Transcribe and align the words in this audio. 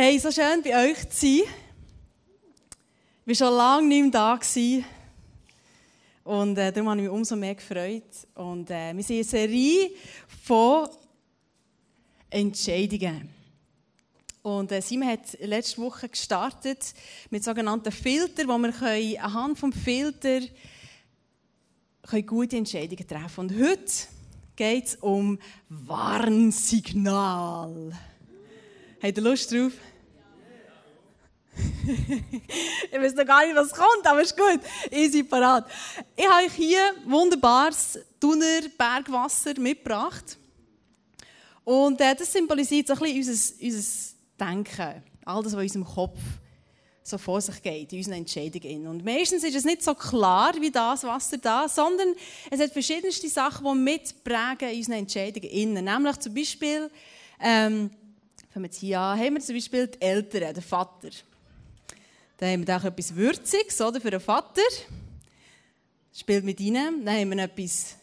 Hey, 0.00 0.14
so 0.20 0.30
schön 0.30 0.62
bei 0.62 0.90
euch 0.90 1.08
zu 1.08 1.26
sein. 1.26 1.40
Ich 3.26 3.40
war 3.40 3.48
schon 3.48 3.56
lange 3.56 3.88
nicht 3.88 4.02
mehr 4.02 4.10
da. 4.12 4.36
Gewesen. 4.36 4.84
Und 6.22 6.56
äh, 6.56 6.70
darum 6.70 6.90
habe 6.90 7.00
ich 7.00 7.06
mich 7.08 7.12
umso 7.12 7.34
mehr 7.34 7.56
gefreut. 7.56 8.04
Und 8.36 8.70
äh, 8.70 8.94
wir 8.94 9.02
sind 9.02 9.16
eine 9.16 9.24
Serie 9.24 9.90
von 10.44 10.88
Entscheidungen. 12.30 13.28
Und 14.40 14.70
äh, 14.70 14.80
Simon 14.80 15.08
hat 15.08 15.36
letzte 15.40 15.82
Woche 15.82 16.08
gestartet 16.08 16.94
mit 17.30 17.42
sogenannten 17.42 17.90
Filtern, 17.90 18.46
wo 18.46 18.56
wir 18.56 18.70
können, 18.70 19.18
anhand 19.18 19.60
des 19.60 19.82
Filter 19.82 20.42
können 22.02 22.24
gute 22.24 22.56
Entscheidungen 22.56 23.04
treffen 23.04 23.48
können. 23.48 23.50
Und 23.50 23.68
heute 23.68 23.92
geht 24.54 24.86
es 24.86 24.94
um 24.94 25.40
Warnsignal. 25.68 26.54
Habt 29.00 29.16
ihr 29.16 29.22
Lust 29.22 29.52
drauf? 29.52 29.72
ich 32.90 32.98
weiß 32.98 33.14
noch 33.14 33.24
gar 33.24 33.46
nicht, 33.46 33.54
was 33.54 33.70
kommt, 33.70 34.04
aber 34.04 34.22
ist 34.22 34.36
gut. 34.36 34.60
Easy 34.90 35.22
parat. 35.22 35.68
Ich 36.16 36.28
habe 36.28 36.46
euch 36.46 36.52
hier 36.52 36.80
wunderbares 37.06 37.98
Thuner 38.20 38.62
Bergwasser 38.76 39.58
mitgebracht. 39.58 40.36
Und 41.64 42.00
äh, 42.00 42.14
das 42.16 42.32
symbolisiert 42.32 42.88
so 42.88 42.94
ein 42.94 43.00
bisschen 43.00 43.18
unser, 43.18 43.64
unser 43.64 44.14
Denken. 44.40 45.02
All 45.24 45.42
das, 45.42 45.52
was 45.52 45.62
in 45.74 45.82
unserem 45.82 45.84
Kopf 45.84 46.18
so 47.04 47.18
vor 47.18 47.40
sich 47.40 47.62
geht, 47.62 47.92
in 47.92 47.98
unseren 47.98 48.14
Entscheidungen. 48.14 48.88
Und 48.88 49.04
meistens 49.04 49.44
ist 49.44 49.54
es 49.54 49.64
nicht 49.64 49.82
so 49.82 49.94
klar 49.94 50.54
wie 50.60 50.72
das 50.72 51.04
Wasser 51.04 51.38
da, 51.38 51.68
sondern 51.68 52.14
es 52.50 52.60
hat 52.60 52.72
verschiedenste 52.72 53.28
Sachen, 53.28 53.64
die 53.64 53.78
mitprägen 53.78 54.70
in 54.70 54.78
unseren 54.78 54.98
Entscheidungen. 54.98 55.84
Nämlich 55.84 56.16
zum 56.18 56.34
Beispiel, 56.34 56.90
ähm, 57.40 57.90
Fangen 58.50 58.64
wir 58.64 58.68
jetzt 58.68 58.78
hier 58.78 58.98
an. 58.98 59.18
Haben 59.18 59.34
wir 59.34 59.40
zum 59.40 59.54
Beispiel 59.54 59.86
die 59.88 60.00
Eltern, 60.00 60.54
den 60.54 60.62
Vater. 60.62 61.10
Dann 62.38 62.50
haben 62.50 62.66
wir 62.66 62.76
auch 62.76 62.84
etwas 62.84 63.14
Würziges 63.14 63.80
oder, 63.80 64.00
für 64.00 64.10
den 64.10 64.20
Vater. 64.20 64.62
Spielt 66.14 66.44
mit 66.44 66.58
ihnen. 66.60 67.04
Dann 67.04 67.14
haben 67.14 67.30
wir 67.30 67.44
etwas 67.44 67.96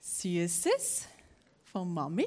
Süßes 0.00 1.06
von 1.70 1.92
Mami. 1.92 2.26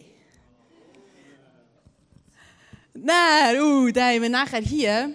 Dann, 2.93 3.59
uh, 3.59 3.91
dann 3.91 4.13
haben 4.13 4.21
wir 4.21 4.29
nachher 4.29 4.61
hier. 4.61 5.13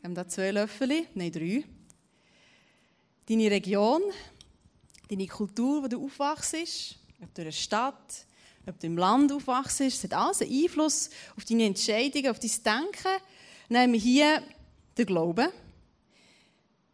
Wir 0.00 0.08
haben 0.08 0.14
da 0.14 0.28
zwei 0.28 0.50
Löffel, 0.50 1.06
nein, 1.14 1.32
drei. 1.32 1.64
Deine 3.26 3.50
Region, 3.50 4.02
deine 5.08 5.26
Kultur, 5.26 5.82
wo 5.82 5.88
du 5.88 6.04
aufwachst, 6.04 6.54
ob 7.22 7.34
du 7.34 7.40
in 7.40 7.46
einer 7.46 7.52
Stadt, 7.52 8.26
ob 8.66 8.78
du 8.78 8.86
im 8.86 8.96
Land 8.96 9.32
aufwachst, 9.32 9.80
es 9.80 10.04
hat 10.04 10.14
alles 10.14 10.42
einen 10.42 10.52
Einfluss 10.52 11.10
auf 11.36 11.44
deine 11.44 11.64
Entscheidungen, 11.66 12.30
auf 12.30 12.38
dein 12.38 12.50
Denken. 12.50 13.22
Haben 13.74 13.92
wir 13.92 14.00
hier 14.00 14.42
den 14.96 15.06
Glauben. 15.06 15.48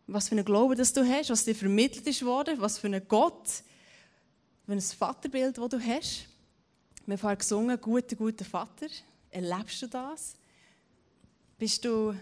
Was 0.06 0.28
für 0.28 0.36
einen 0.36 0.44
Glauben 0.44 0.76
das 0.76 0.92
du 0.92 1.06
hast, 1.06 1.30
was 1.30 1.44
dir 1.44 1.54
vermittelt 1.54 2.06
ist 2.06 2.24
worden, 2.24 2.60
was 2.60 2.78
für 2.78 2.86
einen 2.86 3.06
Gott, 3.06 3.48
für 4.64 4.72
ein 4.72 4.80
Vaterbild, 4.80 5.58
das 5.58 5.68
du 5.68 5.80
hast. 5.80 6.28
Wir 7.04 7.22
haben 7.22 7.38
gesungen, 7.38 7.80
guter, 7.80 8.16
guter 8.16 8.44
Vater. 8.44 8.86
Erlebst 9.30 9.82
du 9.82 9.86
das? 9.86 10.36
Bist 11.58 11.84
du 11.84 12.14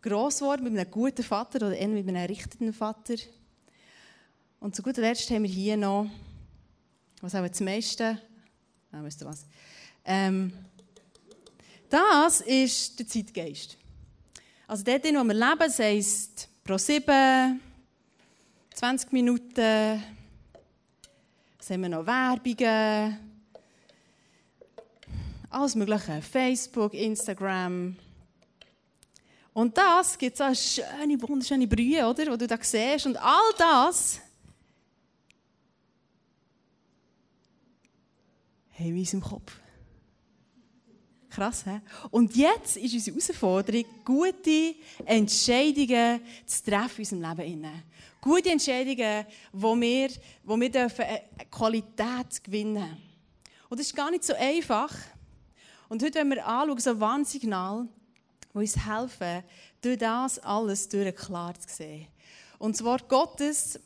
gross 0.00 0.38
geworden 0.38 0.64
mit 0.64 0.78
einem 0.78 0.90
guten 0.90 1.22
Vater 1.22 1.66
oder 1.66 1.76
eher 1.76 1.88
mit 1.88 2.06
einem 2.06 2.16
errichteten 2.16 2.72
Vater? 2.72 3.14
Und 4.60 4.76
zu 4.76 4.82
guter 4.82 5.00
Letzt 5.00 5.30
haben 5.30 5.42
wir 5.42 5.50
hier 5.50 5.76
noch, 5.76 6.08
was 7.20 7.34
auch 7.34 7.46
das 7.46 7.60
meiste 7.60 8.20
Ah, 8.92 9.02
weißt 9.02 9.22
du 9.22 9.24
was? 9.26 9.46
Ähm, 10.04 10.52
das 11.88 12.42
ist 12.42 12.98
der 12.98 13.06
Zeitgeist. 13.06 13.76
Also 14.66 14.84
dort, 14.84 15.04
wo 15.04 15.24
wir 15.24 15.34
leben, 15.34 15.58
das 15.58 15.78
heisst 15.78 16.48
pro 16.62 16.78
sieben, 16.78 17.60
20 18.74 19.12
Minuten, 19.12 20.02
was 21.58 21.70
haben 21.70 21.82
wir 21.82 21.88
noch, 21.88 22.06
Werbungen, 22.06 23.18
alles 25.50 25.74
mögliche, 25.74 26.22
Facebook, 26.22 26.94
Instagram. 26.94 27.96
Und 29.52 29.76
das 29.76 30.16
gibt 30.16 30.36
so 30.38 30.44
eine 30.44 30.56
schöne, 30.56 31.20
wunderschöne 31.20 31.66
Brühe, 31.66 32.06
oder, 32.06 32.24
die 32.24 32.38
du 32.38 32.46
da 32.46 32.58
siehst. 32.60 33.06
Und 33.06 33.16
all 33.16 33.52
das 33.58 34.21
haben 38.82 38.94
in 38.94 38.98
unserem 38.98 39.22
Kopf. 39.22 39.52
Krass, 41.30 41.64
hä? 41.64 41.80
Und 42.10 42.36
jetzt 42.36 42.76
ist 42.76 42.92
unsere 42.92 43.16
Herausforderung, 43.16 43.84
gute 44.04 44.74
Entscheidungen 45.06 46.20
zu 46.44 46.64
treffen 46.64 47.04
in 47.04 47.24
unserem 47.24 47.38
Leben. 47.38 47.82
Gute 48.20 48.50
Entscheidungen, 48.50 49.24
wo 49.52 49.74
wir, 49.80 50.10
wo 50.44 50.60
wir 50.60 50.70
dürfen 50.70 51.04
Qualität 51.50 52.44
gewinnen. 52.44 52.98
Und 53.70 53.80
das 53.80 53.86
ist 53.86 53.96
gar 53.96 54.10
nicht 54.10 54.24
so 54.24 54.34
einfach. 54.34 54.94
Und 55.88 56.02
heute, 56.02 56.18
wenn 56.18 56.30
wir 56.30 56.46
anschauen, 56.46 56.78
so 56.78 56.90
ein 56.90 57.00
Warnsignal, 57.00 57.88
die 58.52 58.58
uns 58.58 58.76
helfen, 58.86 59.42
durch 59.80 59.98
das 59.98 60.38
alles 60.38 60.88
durch 60.88 61.16
klar 61.16 61.58
zu 61.58 61.74
sehen. 61.74 62.06
Und 62.58 62.76
das 62.76 62.84
Wort 62.84 63.08
Gottes, 63.08 63.80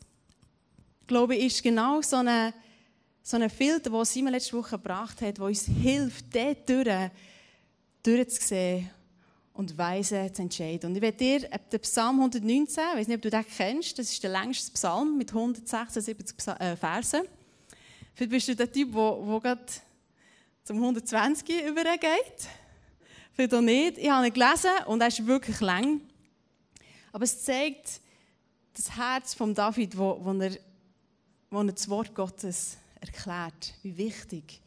glaube 1.07 1.35
ich, 1.35 1.45
ist 1.45 1.63
genau 1.63 2.01
so 2.01 2.17
eine 2.17 2.53
so 3.27 3.35
einen 3.35 3.49
Filter, 3.49 3.89
den 3.89 4.05
Simon 4.05 4.31
letzte 4.31 4.55
Woche 4.55 4.77
gebracht 4.77 5.21
hat, 5.21 5.37
der 5.37 5.43
uns 5.43 5.65
hilft, 5.65 6.33
dort 6.33 6.69
durch, 6.69 7.11
durchzusehen 8.01 8.89
und 9.51 9.77
weise 9.77 10.31
zu 10.31 10.43
entscheiden. 10.43 10.89
Und 10.89 10.95
ich 10.95 11.01
werde 11.01 11.17
dir 11.17 11.39
den 11.41 11.79
Psalm 11.81 12.19
119, 12.19 12.83
ich 12.93 12.99
weiß 12.99 13.07
nicht, 13.09 13.17
ob 13.17 13.21
du 13.21 13.29
den 13.29 13.45
kennst, 13.45 13.99
das 13.99 14.13
ist 14.13 14.23
der 14.23 14.29
längste 14.29 14.71
Psalm 14.71 15.17
mit 15.17 15.31
176 15.31 16.37
äh, 16.57 16.77
Versen. 16.77 17.23
Vielleicht 18.15 18.31
bist 18.31 18.47
du 18.47 18.55
der 18.55 18.71
Typ, 18.71 18.93
der 18.93 19.39
gerade 19.41 19.65
zum 20.63 20.77
120 20.77 21.67
übergeht. 21.67 22.47
Vielleicht 23.33 23.53
auch 23.53 23.59
nicht. 23.59 23.97
Ich 23.97 24.09
habe 24.09 24.25
ihn 24.25 24.33
gelesen 24.33 24.71
und 24.85 25.01
er 25.01 25.07
ist 25.07 25.27
wirklich 25.27 25.59
lang. 25.59 25.99
Aber 27.11 27.25
es 27.25 27.43
zeigt 27.43 27.99
das 28.73 28.95
Herz 28.95 29.33
von 29.33 29.53
David, 29.53 29.97
wo, 29.97 30.17
wo, 30.23 30.31
er, 30.39 30.57
wo 31.49 31.59
er 31.59 31.73
das 31.73 31.89
Wort 31.89 32.15
Gottes 32.15 32.77
erklärt, 33.01 33.73
wie 33.83 33.97
wichtig, 33.97 34.61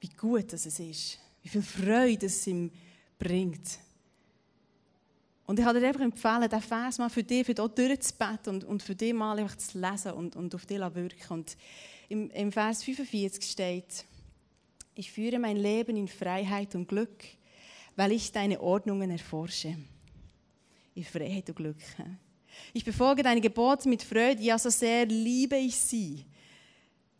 wie 0.00 0.08
gut 0.08 0.52
das 0.52 0.66
ist, 0.66 1.18
wie 1.42 1.48
viel 1.48 1.62
Freude 1.62 2.26
es 2.26 2.46
ihm 2.46 2.70
bringt. 3.18 3.78
Und 5.46 5.58
ich 5.58 5.64
habe 5.64 5.80
dir 5.80 5.88
einfach 5.88 6.00
empfehlen, 6.00 6.48
diesen 6.48 6.62
Vers 6.62 6.98
mal 6.98 7.10
für 7.10 7.22
dich, 7.22 7.44
für 7.44 7.54
dich 7.54 7.66
durchzubeten 7.66 8.54
und, 8.54 8.64
und 8.64 8.82
für 8.82 8.94
dich 8.94 9.12
mal 9.12 9.38
einfach 9.38 9.56
zu 9.56 9.78
lesen 9.78 10.12
und, 10.12 10.36
und 10.36 10.54
auf 10.54 10.66
dich 10.66 10.78
zu 10.78 10.94
wirken. 10.94 11.32
Und 11.32 11.56
im, 12.08 12.30
im 12.30 12.52
Vers 12.52 12.82
45 12.84 13.50
steht, 13.50 14.04
ich 14.94 15.10
führe 15.10 15.38
mein 15.38 15.56
Leben 15.56 15.96
in 15.96 16.08
Freiheit 16.08 16.74
und 16.74 16.88
Glück, 16.88 17.24
weil 17.96 18.12
ich 18.12 18.32
deine 18.32 18.60
Ordnungen 18.60 19.10
erforsche. 19.10 19.76
In 20.94 21.04
Freiheit 21.04 21.48
und 21.48 21.56
Glück. 21.56 21.76
Ich 22.72 22.84
befolge 22.84 23.22
deine 23.22 23.40
Gebote 23.40 23.88
mit 23.88 24.02
Freude, 24.02 24.42
ja, 24.42 24.58
so 24.58 24.68
sehr 24.68 25.06
liebe 25.06 25.56
ich 25.56 25.76
sie. 25.76 26.24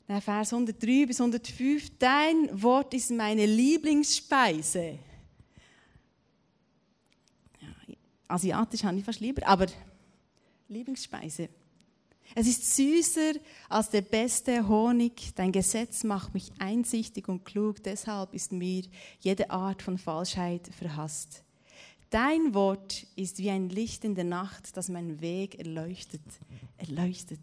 Vers 0.06 0.52
103 0.52 1.06
bis 1.06 1.20
105, 1.20 1.98
dein 1.98 2.62
Wort 2.62 2.92
ist 2.92 3.10
meine 3.10 3.46
Lieblingsspeise. 3.46 4.98
Ja, 7.60 7.68
asiatisch 8.28 8.84
habe 8.84 8.98
ich 8.98 9.04
fast 9.04 9.20
lieber, 9.20 9.46
aber 9.46 9.66
Lieblingsspeise. 10.68 11.48
Es 12.34 12.46
ist 12.46 12.76
süßer 12.76 13.34
als 13.68 13.90
der 13.90 14.00
beste 14.00 14.66
Honig. 14.66 15.34
Dein 15.34 15.52
Gesetz 15.52 16.02
macht 16.02 16.32
mich 16.32 16.50
einsichtig 16.58 17.28
und 17.28 17.44
klug. 17.44 17.82
Deshalb 17.82 18.32
ist 18.32 18.52
mir 18.52 18.84
jede 19.20 19.50
Art 19.50 19.82
von 19.82 19.98
Falschheit 19.98 20.68
verhasst. 20.68 21.44
Dein 22.08 22.54
Wort 22.54 23.06
ist 23.16 23.38
wie 23.38 23.50
ein 23.50 23.68
Licht 23.68 24.04
in 24.04 24.14
der 24.14 24.24
Nacht, 24.24 24.76
das 24.76 24.88
meinen 24.88 25.20
Weg 25.20 25.58
erleuchtet. 25.58 26.22
Erleuchtet. 26.78 27.40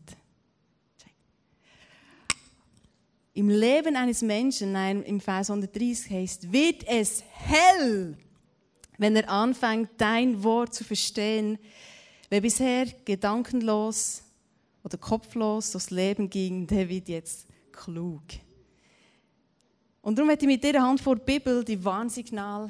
Im 3.39 3.47
Leben 3.47 3.95
eines 3.95 4.21
Menschen, 4.21 4.73
nein, 4.73 5.01
im 5.03 5.21
Vers 5.21 5.49
130 5.49 6.11
heißt, 6.11 6.51
wird 6.51 6.85
es 6.85 7.23
hell, 7.31 8.17
wenn 8.97 9.15
er 9.15 9.29
anfängt, 9.29 9.91
dein 9.97 10.43
Wort 10.43 10.73
zu 10.73 10.83
verstehen. 10.83 11.57
Wer 12.29 12.41
bisher 12.41 12.87
gedankenlos 13.05 14.23
oder 14.83 14.97
kopflos 14.97 15.71
durchs 15.71 15.89
Leben 15.89 16.29
ging, 16.29 16.67
der 16.67 16.89
wird 16.89 17.07
jetzt 17.07 17.47
klug. 17.71 18.23
Und 20.01 20.17
darum 20.17 20.29
hätte 20.31 20.43
ich 20.43 20.51
mit 20.51 20.61
dieser 20.61 20.81
Hand 20.81 20.99
vor 20.99 21.15
der 21.15 21.23
Bibel 21.23 21.63
die 21.63 21.81
Warnsignale, 21.81 22.65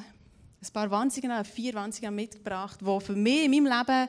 ein 0.62 0.72
paar 0.72 0.92
Warnsignale, 0.92 1.46
vier 1.46 1.74
Warnsignale 1.74 2.16
mitgebracht, 2.16 2.80
die 2.80 3.00
für 3.04 3.16
mich 3.16 3.46
in 3.46 3.50
meinem 3.50 3.66
Leben 3.66 4.08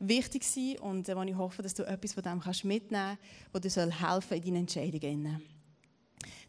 wichtig 0.00 0.42
sind 0.42 0.80
und 0.80 1.06
wo 1.06 1.22
ich 1.22 1.36
hoffe, 1.36 1.62
dass 1.62 1.74
du 1.74 1.84
etwas 1.84 2.14
von 2.14 2.24
dem 2.24 2.40
mitnehmen 2.64 3.16
kannst, 3.52 3.64
das 3.64 3.74
dir 3.74 4.08
helfen 4.08 4.28
soll 4.28 4.38
in 4.38 4.42
deinen 4.42 4.56
Entscheidungen. 4.56 5.59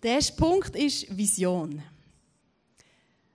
Der 0.04 0.16
erste 0.16 0.34
Punkt 0.34 0.76
ist 0.76 1.16
Vision. 1.16 1.82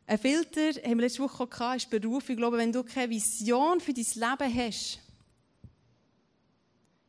Ein 0.06 0.18
Filter, 0.18 0.70
haben 0.82 0.98
wir 0.98 1.06
letzte 1.06 1.22
Woche 1.22 1.46
gehabt, 1.46 1.76
ist 1.76 1.90
Beruf. 1.90 2.28
Ich 2.28 2.36
glaube, 2.36 2.58
wenn 2.58 2.72
du 2.72 2.84
keine 2.84 3.10
Vision 3.10 3.80
für 3.80 3.92
dein 3.92 4.04
Leben 4.04 4.54
hast, 4.54 5.00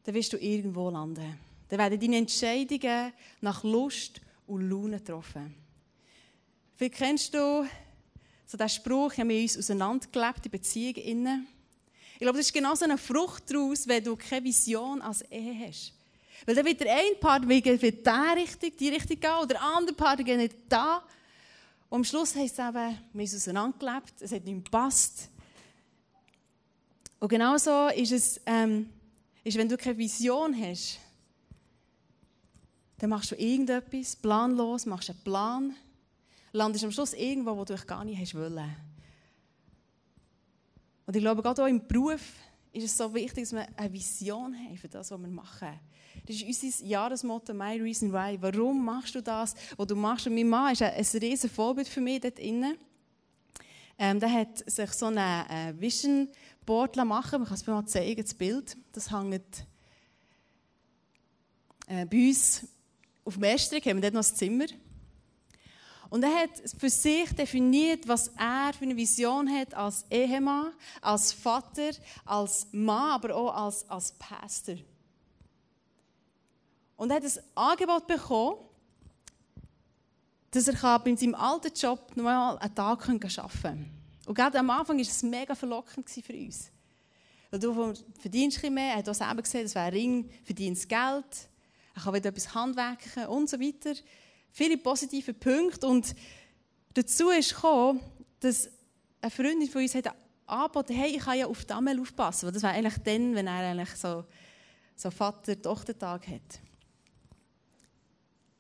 dann 0.04 0.16
wirst 0.16 0.34
du 0.34 0.38
irgendwo 0.38 0.90
landen. 0.90 1.38
Dann 1.70 1.80
werden 1.80 2.00
deine 2.00 2.18
Entscheidungen 2.18 3.14
nach 3.42 3.64
Lust 3.64 4.22
und 4.48 4.70
Laune 4.70 5.00
getroffen. 5.00 5.54
Vielleicht 6.76 6.96
kennst 6.96 7.34
du 7.34 7.68
so 8.46 8.58
diesen 8.58 8.70
Spruch, 8.70 9.18
haben 9.18 9.30
wir 9.30 9.42
uns 9.42 9.58
auseinandergelebt 9.58 10.46
in 10.46 10.52
Beziehungen. 10.52 11.48
Ich 12.14 12.20
glaube, 12.20 12.38
das 12.38 12.48
ist 12.48 12.54
genau 12.54 12.74
so 12.74 12.86
eine 12.86 12.98
Frucht 12.98 13.44
daraus, 13.52 13.88
wenn 13.88 14.04
du 14.04 14.16
keine 14.16 14.46
Vision 14.46 15.02
als 15.02 15.22
Ehe 15.24 15.68
hast. 15.68 15.94
Weil 16.46 16.56
dann 16.56 16.66
wird 16.66 16.80
der 16.80 16.94
eine 16.94 17.16
Part 17.20 17.48
wird 17.48 17.66
in 17.66 17.80
die 17.80 18.40
Richtung, 18.40 18.72
die 18.80 18.90
Richtung 18.90 19.20
gehen, 19.20 19.38
oder 19.38 19.48
der 19.48 19.64
andere 19.64 19.96
Part 19.96 20.24
geht 20.24 20.38
nicht 20.38 20.56
da. 20.70 21.04
Und 21.90 22.00
am 22.00 22.04
Schluss 22.04 22.36
heisst 22.36 22.60
es 22.60 22.66
eben, 22.66 22.98
wir 23.14 23.22
uns 23.22 23.36
auseinandergelebt, 23.36 24.22
es 24.22 24.32
hat 24.32 24.44
nicht 24.44 24.66
gepasst. 24.66 25.30
Und 27.20 27.30
genau 27.30 27.58
so 27.58 27.88
ist 27.88 28.12
es, 28.12 28.42
ähm, 28.46 28.90
ist, 29.44 29.58
wenn 29.58 29.70
du 29.70 29.78
keine 29.78 29.98
Vision 29.98 30.56
hast, 30.60 31.00
dann 33.00 33.10
machst 33.10 33.32
du 33.32 33.36
irgendetwas 33.36 34.16
planlos, 34.16 34.86
machst 34.86 35.10
einen 35.10 35.20
Plan, 35.24 35.76
landest 36.52 36.84
am 36.84 36.92
Schluss 36.92 37.14
irgendwo, 37.14 37.56
wo 37.56 37.64
du 37.64 37.76
dich 37.76 37.88
gar 37.88 38.04
nicht 38.04 38.20
hast 38.20 38.36
wollen. 38.36 38.76
Und 41.06 41.16
ich 41.16 41.22
glaube, 41.22 41.42
gerade 41.42 41.64
auch 41.64 41.68
im 41.68 41.88
Beruf 41.88 42.22
ist 42.78 42.92
es 42.92 42.98
so 42.98 43.14
wichtig, 43.14 43.44
dass 43.44 43.54
wir 43.54 43.68
eine 43.76 43.92
Vision 43.92 44.56
haben 44.56 44.78
für 44.78 44.88
das, 44.88 45.12
was 45.12 45.20
wir 45.20 45.28
machen. 45.28 45.80
Das 46.26 46.36
ist 46.36 46.64
unser 46.64 46.86
Jahresmotto, 46.86 47.54
My 47.54 47.80
Reason 47.80 48.12
Why. 48.12 48.38
Warum 48.42 48.84
machst 48.84 49.16
du 49.16 49.22
das, 49.22 49.56
was 49.76 49.88
du 49.88 49.96
machst? 49.96 50.28
Und 50.28 50.36
mein 50.36 50.48
Mann 50.48 50.74
ist 50.74 50.82
ein, 50.82 50.94
ein 50.94 51.20
riesen 51.20 51.50
Vorbild 51.50 51.88
für 51.88 52.02
mich 52.02 52.22
dort 52.22 52.38
drinnen. 52.38 52.78
Ähm, 54.00 54.20
der 54.20 54.32
hat 54.32 54.70
sich 54.70 54.92
so 54.92 55.08
ein 55.08 55.18
äh, 55.18 55.74
Vision 55.80 56.28
Board 56.66 56.96
machen 56.98 57.40
Man 57.40 57.48
kann 57.48 57.56
es 57.56 57.66
mir 57.66 57.74
mal 57.74 57.86
zeigen, 57.86 58.22
das 58.22 58.34
Bild. 58.34 58.78
Das 58.92 59.12
hängt 59.12 59.66
äh, 61.88 62.06
bei 62.06 62.28
uns 62.28 62.68
auf 63.24 63.36
dem 63.36 63.44
Estrig, 63.44 63.86
haben 63.86 63.98
wir 63.98 64.12
dort 64.12 64.14
noch 64.14 64.30
ein 64.30 64.36
Zimmer. 64.36 64.66
Und 66.10 66.24
er 66.24 66.44
hat 66.44 66.52
für 66.78 66.90
sich 66.90 67.34
definiert, 67.34 68.08
was 68.08 68.30
er 68.38 68.72
für 68.74 68.86
eine 68.86 68.96
Vision 68.96 69.50
hat 69.50 69.74
als 69.74 70.06
Ehemann, 70.10 70.72
als 71.02 71.34
Vater, 71.34 71.92
als 72.26 72.68
Mann, 72.72 73.12
aber 73.12 73.36
auch 73.36 73.54
als, 73.54 73.90
als 73.90 74.14
Pastor. 74.14 74.76
Und 76.96 77.10
er 77.10 77.18
hat 77.18 77.24
ein 77.24 77.44
Angebot 77.56 78.08
bekommen, 78.08 78.58
dass 80.52 80.68
er 80.68 81.00
bei 81.00 81.16
seinem 81.16 81.36
alten 81.36 81.74
Job 81.74 82.16
noch 82.16 82.24
mal 82.24 82.58
einen 82.58 82.74
Tag 82.74 83.08
arbeiten 83.10 83.20
kann. 83.20 83.92
Und 84.26 84.34
gerade 84.34 84.60
am 84.60 84.70
Anfang 84.70 84.98
war 84.98 85.02
es 85.02 85.24
mega 85.24 85.56
verlockend 85.56 86.10
für 86.10 86.34
uns. 86.34 86.72
Weil 87.50 87.60
du 87.60 87.94
verdienst 88.20 88.64
ein 88.64 88.74
mehr, 88.74 88.94
er 88.94 88.98
hat 88.98 89.10
auch 89.10 89.14
selber 89.14 89.42
gesehen, 89.42 89.64
das 89.64 89.76
wäre 89.76 89.92
Ring, 89.92 90.30
verdienst 90.44 90.90
Geld, 90.90 91.50
er 91.96 92.02
kann 92.02 92.14
wieder 92.14 92.30
etwas 92.30 92.54
handwerken 92.54 93.26
und 93.28 93.50
so 93.50 93.60
weiter. 93.60 93.94
Viele 94.52 94.78
positive 94.78 95.34
Punkte. 95.34 95.88
Und 95.88 96.16
dazu 96.94 97.30
ist 97.30 97.56
gekommen, 97.56 98.00
dass 98.40 98.70
eine 99.22 99.32
Freundin 99.32 99.70
von 99.70 99.82
uns 99.82 99.96
hat 99.96 100.14
angeboten, 100.46 100.94
hey, 100.94 101.16
ich 101.16 101.24
kann 101.24 101.38
ja 101.38 101.48
auf 101.48 101.66
die 101.66 101.74
Amel 101.74 102.00
aufpassen. 102.00 102.52
Das 102.54 102.64
wäre 102.64 102.74
eigentlich 102.74 102.98
dann, 103.04 103.36
wenn 103.36 103.48
er 103.48 103.70
eigentlich 103.70 103.96
so, 103.96 104.26
so 104.96 105.12
Vater-Tochter-Tag 105.12 106.28
hat. 106.28 106.60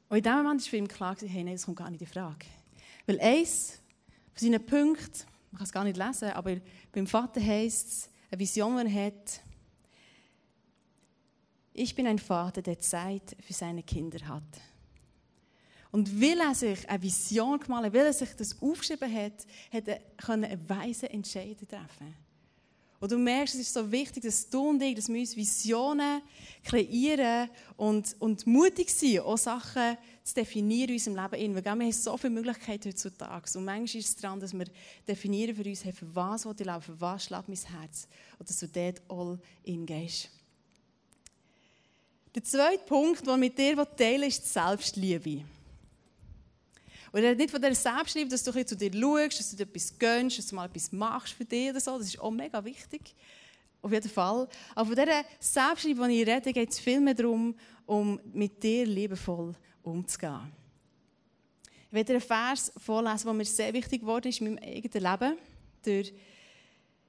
Und 0.09 0.17
in 0.17 0.23
dem 0.23 0.35
Moment 0.37 0.61
war 0.61 0.69
für 0.69 0.77
ihn 0.77 0.87
klar, 0.87 1.15
hey, 1.19 1.43
nein, 1.43 1.55
das 1.55 1.65
kommt 1.65 1.77
gar 1.77 1.89
nicht 1.89 2.01
in 2.01 2.07
Frage. 2.07 2.45
Weil 3.05 3.19
eins 3.19 3.79
von 4.33 4.51
seinen 4.51 4.65
Punkten, 4.65 5.25
man 5.51 5.59
kann 5.59 5.65
es 5.65 5.71
gar 5.71 5.83
nicht 5.83 5.97
lesen, 5.97 6.31
aber 6.31 6.57
beim 6.91 7.07
Vater 7.07 7.41
heisst 7.41 7.87
es, 7.87 8.09
eine 8.29 8.39
Vision, 8.39 8.85
die 8.85 8.93
er 8.93 9.05
hat, 9.05 9.41
ich 11.73 11.93
bin 11.95 12.07
ein 12.07 12.19
Vater, 12.19 12.61
der 12.61 12.79
Zeit 12.79 13.35
für 13.39 13.53
seine 13.53 13.83
Kinder 13.83 14.27
hat. 14.27 14.43
Und 15.97 16.21
weil 16.21 16.39
er 16.39 16.53
sich 16.53 16.87
eine 16.87 17.01
Vision 17.01 17.59
gemalt 17.59 17.85
hat, 17.85 17.93
weil 17.95 18.05
er 18.05 18.13
sich 18.13 18.29
das 18.37 18.61
aufgeschrieben 18.61 19.11
hat, 19.11 19.47
hat 19.73 19.87
er 19.87 19.99
eine 20.27 20.69
weise 20.69 21.09
Entscheidung 21.09 21.67
treffen 21.67 22.13
und 22.99 23.11
du 23.11 23.17
merkst, 23.17 23.55
es 23.55 23.61
ist 23.61 23.73
so 23.73 23.91
wichtig, 23.91 24.21
dass 24.21 24.47
du 24.47 24.69
und 24.69 24.81
ich, 24.81 24.93
dass 24.93 25.09
wir 25.09 25.19
uns 25.19 25.35
Visionen 25.35 26.21
kreieren 26.63 27.49
und, 27.77 28.15
und 28.19 28.45
mutig 28.45 28.91
sind, 28.91 29.21
auch 29.21 29.39
Sachen 29.39 29.97
zu 30.23 30.35
definieren 30.35 30.89
in 30.89 30.95
unserem 30.95 31.31
Leben. 31.31 31.55
Weil 31.55 31.63
wir 31.63 31.71
haben 31.71 31.91
so 31.91 32.15
viele 32.15 32.31
Möglichkeiten 32.31 32.89
heutzutage. 32.89 33.57
Und 33.57 33.65
manchmal 33.65 34.01
ist 34.01 34.09
es 34.09 34.15
daran, 34.17 34.39
dass 34.39 34.53
wir 34.53 34.65
definieren 35.07 35.55
für 35.55 35.67
uns, 35.67 35.81
für 35.81 36.15
was 36.15 36.45
ich 36.45 36.59
leben, 36.59 36.81
für 36.81 37.01
was 37.01 37.25
schlägt 37.25 37.49
mein 37.49 37.57
Herz. 37.57 38.07
Und 38.37 38.47
dass 38.47 38.59
du 38.59 38.67
dort 38.67 39.01
all 39.09 39.39
in 39.63 39.83
gehst. 39.83 40.29
Der 42.35 42.43
zweite 42.43 42.83
Punkt, 42.85 43.25
den 43.25 43.33
ich 43.33 43.39
mit 43.39 43.57
dir 43.57 43.75
teilen 43.75 44.21
will, 44.21 44.27
ist 44.27 44.43
die 44.43 44.49
Selbstliebe. 44.49 45.56
Und 47.11 47.37
nicht 47.37 47.51
von 47.51 47.61
dieser 47.61 47.75
Selbstliebe, 47.75 48.29
dass 48.29 48.43
du 48.43 48.51
zu 48.65 48.75
dir 48.75 48.91
schaust, 48.93 49.39
dass 49.39 49.49
du 49.51 49.55
dir 49.57 49.63
etwas 49.63 49.97
gönnst, 49.97 50.37
dass 50.37 50.47
du 50.47 50.55
mal 50.55 50.65
etwas 50.65 50.91
machst 50.91 51.33
für 51.33 51.45
dich 51.45 51.69
oder 51.69 51.79
so. 51.79 51.97
Das 51.97 52.07
ist 52.07 52.19
auch 52.19 52.31
mega 52.31 52.63
wichtig. 52.63 53.15
Auf 53.81 53.91
jeden 53.91 54.09
Fall. 54.09 54.47
Aber 54.75 54.87
von 54.87 54.95
dieser 54.95 55.23
Selbstliebe, 55.39 56.07
die 56.07 56.21
ich 56.21 56.27
rede, 56.27 56.51
geht 56.51 56.71
es 56.71 56.79
viel 56.79 56.99
mehr 56.99 57.13
darum, 57.13 57.55
um 57.85 58.19
mit 58.33 58.61
dir 58.61 58.85
liebevoll 58.85 59.55
umzugehen. 59.83 60.51
Ich 61.89 61.93
werde 61.93 62.13
einen 62.13 62.21
Vers 62.21 62.71
vorlesen, 62.77 63.25
der 63.25 63.33
mir 63.33 63.45
sehr 63.45 63.73
wichtig 63.73 64.01
geworden 64.01 64.27
ist 64.27 64.41
in 64.41 64.53
meinem 64.53 64.63
eigenen 64.63 65.03
Leben. 65.03 65.37
Durch, 65.85 66.13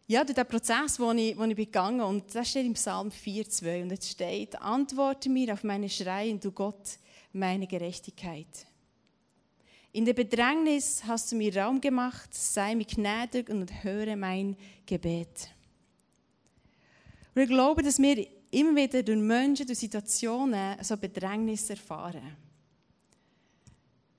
ja, 0.07 0.23
durch 0.23 0.37
den 0.37 0.47
Prozess, 0.47 0.97
den 0.97 1.19
ich, 1.19 1.37
den 1.37 1.51
ich 1.51 1.57
begangen 1.57 1.99
bin. 1.99 2.07
Und 2.07 2.35
das 2.35 2.49
steht 2.49 2.65
im 2.65 2.75
Psalm 2.75 3.09
4,2. 3.09 3.83
Und 3.83 3.93
es 3.93 4.11
steht: 4.11 4.55
Antworte 4.61 5.29
mir 5.29 5.55
auf 5.55 5.65
meine 5.65 5.89
Schreien, 5.89 6.39
du 6.39 6.53
Gott, 6.53 6.99
meine 7.33 7.67
Gerechtigkeit. 7.67 8.67
In 9.93 10.05
der 10.05 10.13
Bedrängnis 10.13 11.03
hast 11.05 11.33
du 11.33 11.37
mir 11.37 11.57
Raum 11.57 11.81
gemacht, 11.81 12.35
sei 12.35 12.75
mir 12.75 12.85
gnädig 12.85 13.49
und 13.49 13.83
höre 13.83 14.17
mein 14.17 14.57
Gebet. 14.85 15.49
Und 17.35 17.43
ich 17.43 17.49
glaube, 17.49 17.83
dass 17.83 17.99
wir 17.99 18.27
immer 18.51 18.77
wieder 18.77 19.03
durch 19.03 19.19
Menschen, 19.19 19.67
durch 19.67 19.79
Situationen 19.79 20.83
so 20.83 20.97
Bedrängnis 20.97 21.71
erfahren. 21.71 22.37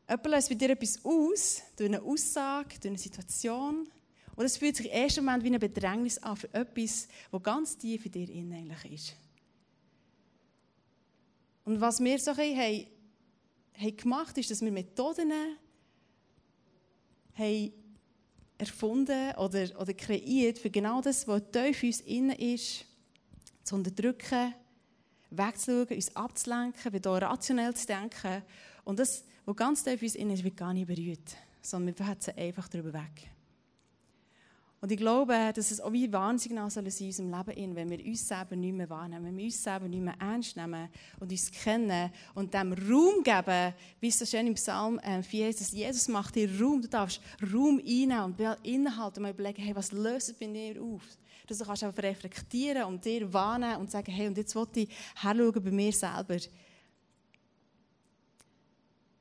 Jemand 0.07 0.27
löst 0.27 0.49
bei 0.49 0.55
dir 0.55 0.71
etwas 0.71 1.05
aus, 1.05 1.61
durch 1.75 1.89
eine 1.89 2.01
Aussage, 2.01 2.79
durch 2.79 2.87
eine 2.87 2.97
Situation. 2.97 3.87
Und 4.35 4.45
es 4.45 4.57
fühlt 4.57 4.75
sich 4.75 4.87
im 4.87 4.91
ersten 4.93 5.23
Moment 5.23 5.43
wie 5.43 5.47
eine 5.47 5.59
Bedrängnis 5.59 6.17
an 6.17 6.35
für 6.35 6.51
etwas, 6.53 7.07
das 7.31 7.43
ganz 7.43 7.77
tief 7.77 8.05
in 8.05 8.11
dir 8.11 8.27
eigentlich 8.27 8.91
ist. 8.91 9.15
Und 11.65 11.79
was 11.79 11.99
wir 11.99 12.17
so 12.17 12.35
haben, 12.35 12.87
haben 13.79 13.97
gemacht, 13.97 14.37
ist, 14.37 14.51
dass 14.51 14.61
wir 14.61 14.71
Methoden 14.71 15.31
haben 17.33 17.73
erfunden 18.57 19.31
oder, 19.37 19.79
oder 19.79 19.93
kreiert 19.93 20.59
für 20.59 20.69
genau 20.69 21.01
das, 21.01 21.27
was 21.27 21.41
tief 21.51 21.83
uns 21.83 22.01
innen 22.01 22.37
ist, 22.37 22.85
zu 23.63 23.75
unterdrücken, 23.75 24.53
wegzuschauen, 25.31 25.95
uns 25.95 26.15
abzulenken, 26.15 26.93
wieder 26.93 27.21
rationell 27.21 27.73
zu 27.73 27.87
denken. 27.87 28.43
Und 28.83 28.99
das, 28.99 29.23
was 29.45 29.55
ganz 29.55 29.83
tief 29.83 30.01
uns 30.01 30.15
innen 30.15 30.31
ist, 30.31 30.43
wird 30.43 30.57
gar 30.57 30.73
nicht 30.73 30.87
berührt, 30.87 31.37
sondern 31.61 31.97
wir 31.97 32.03
verhetzen 32.03 32.33
einfach 32.37 32.67
darüber 32.67 32.93
weg. 32.93 33.29
Und 34.81 34.93
ich 34.93 34.97
glaube, 34.97 35.51
dass 35.53 35.71
es 35.71 35.81
auch 35.81 35.91
wie 35.91 36.11
Warnsignal 36.11 36.69
soll 36.69 36.87
in 36.87 37.07
unserem 37.07 37.33
Leben 37.33 37.75
wenn 37.75 37.89
wir 37.89 38.05
uns 38.05 38.25
selber 38.25 38.55
nicht 38.55 38.73
mehr 38.73 38.89
wahrnehmen, 38.89 39.25
wenn 39.25 39.37
wir 39.37 39.45
uns 39.45 39.61
selber 39.61 39.89
nicht 39.89 40.01
mehr 40.01 40.15
ernst 40.19 40.55
nehmen 40.55 40.87
und 41.19 41.29
uns 41.29 41.51
kennen 41.51 42.09
und 42.33 42.53
dem 42.53 42.71
Raum 42.71 43.21
geben, 43.21 43.73
wie 43.99 44.07
es 44.07 44.19
so 44.19 44.25
schön 44.25 44.47
im 44.47 44.53
Psalm 44.53 44.99
4 45.21 45.47
heißt, 45.47 45.59
dass 45.59 45.71
Jesus 45.71 46.07
macht 46.07 46.35
dir 46.35 46.49
Raum, 46.61 46.81
du 46.81 46.87
darfst 46.87 47.19
Raum 47.53 47.79
einnehmen 47.79 48.23
und 48.23 48.39
innehalten 48.63 49.17
und 49.17 49.23
mal 49.23 49.31
überlegen, 49.31 49.61
hey, 49.61 49.75
was 49.75 49.91
löst 49.91 50.39
bei 50.39 50.45
dir 50.45 50.81
auf? 50.81 51.03
Dass 51.45 51.57
du 51.57 51.65
kannst 51.65 51.83
einfach 51.83 52.03
reflektieren 52.03 52.83
und 52.83 53.03
dir 53.03 53.33
warnen 53.33 53.75
und 53.77 53.91
sagen, 53.91 54.11
hey, 54.13 54.27
und 54.27 54.37
jetzt 54.37 54.55
wollte 54.55 54.81
ich 54.81 54.89
herschauen 55.15 55.61
bei 55.61 55.71
mir 55.71 55.91
selber. 55.91 56.37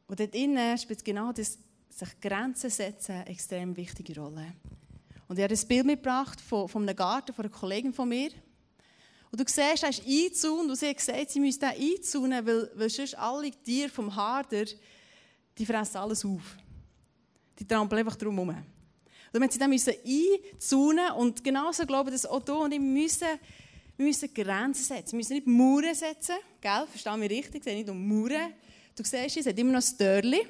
Und 0.06 0.20
dort 0.20 0.34
innen 0.36 0.78
spielt 0.78 1.04
genau 1.04 1.32
das, 1.32 1.58
sich 1.90 2.20
Grenzen 2.20 2.70
setzen, 2.70 3.12
eine 3.12 3.26
extrem 3.26 3.76
wichtige 3.76 4.20
Rolle. 4.20 4.52
Und 5.28 5.38
ich 5.38 5.44
habe 5.44 5.54
ein 5.54 5.68
Bild 5.68 5.86
mitgebracht 5.86 6.40
von, 6.40 6.68
von 6.68 6.82
einem 6.82 6.96
Garten 6.96 7.34
von 7.34 7.44
einer 7.44 7.54
Kollegin 7.54 7.92
von 7.92 8.08
mir. 8.08 8.30
Und 9.30 9.38
du 9.38 9.44
siehst, 9.46 9.82
er 9.82 9.90
ist 9.90 10.06
eingezäunt 10.06 10.70
und 10.70 10.76
sie 10.76 10.88
hat 10.88 10.96
gesagt, 10.96 11.30
sie 11.30 11.40
müssen 11.40 11.60
den 11.60 11.68
einzäunen, 11.68 12.46
weil, 12.46 12.70
weil 12.74 12.88
sonst 12.88 13.14
alle 13.14 13.50
Tiere 13.50 13.90
vom 13.90 14.14
Harder, 14.14 14.64
die 15.58 15.66
fressen 15.66 15.98
alles 15.98 16.24
auf. 16.24 16.56
Die 17.58 17.66
trampeln 17.66 18.00
einfach 18.00 18.16
drum 18.16 18.34
herum. 18.36 18.64
Und 19.32 19.40
dann 19.40 19.50
sie 19.50 19.58
dann 19.58 19.70
müssen 19.70 19.94
und 21.16 21.44
genauso 21.44 21.84
glaube 21.84 22.08
ich, 22.08 22.14
dass 22.14 22.26
auch 22.26 22.42
du 22.42 22.54
und 22.54 22.72
ich 22.72 22.80
müssen, 22.80 23.28
wir 23.98 24.06
müssen 24.06 24.32
Grenzen 24.32 24.84
setzen. 24.84 25.12
Wir 25.12 25.16
müssen 25.18 25.34
nicht 25.34 25.46
Mauern 25.46 25.94
setzen, 25.94 26.36
gell? 26.60 26.86
Verstehen 26.88 27.20
wir 27.20 27.28
richtig? 27.28 27.60
Es 27.60 27.64
geht 27.66 27.76
nicht 27.76 27.90
um 27.90 28.08
Mauern. 28.08 28.54
Du 28.96 29.04
siehst, 29.04 29.36
es 29.36 29.46
hat 29.46 29.58
immer 29.58 29.72
noch 29.72 29.82
ein 29.86 29.98
Törli. 29.98 30.46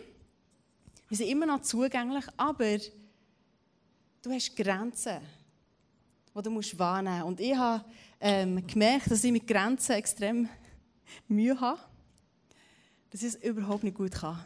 Wir 1.08 1.16
sind 1.16 1.28
immer 1.28 1.46
noch 1.46 1.62
zugänglich, 1.62 2.24
aber 2.36 2.78
du 4.22 4.32
hast 4.32 4.56
Grenzen, 4.56 5.18
die 6.34 6.42
du 6.42 6.50
musst 6.50 6.78
wahrnehmen 6.78 7.20
musst. 7.20 7.28
Und 7.28 7.40
ich 7.40 7.56
habe 7.56 7.84
ähm, 8.20 8.66
gemerkt, 8.66 9.10
dass 9.10 9.24
ich 9.24 9.32
mit 9.32 9.46
Grenzen 9.46 9.92
extrem 9.92 10.48
Mühe 11.26 11.58
habe, 11.58 11.80
dass 13.10 13.22
ich 13.22 13.28
es 13.28 13.34
überhaupt 13.36 13.84
nicht 13.84 13.96
gut 13.96 14.12
kann. 14.12 14.44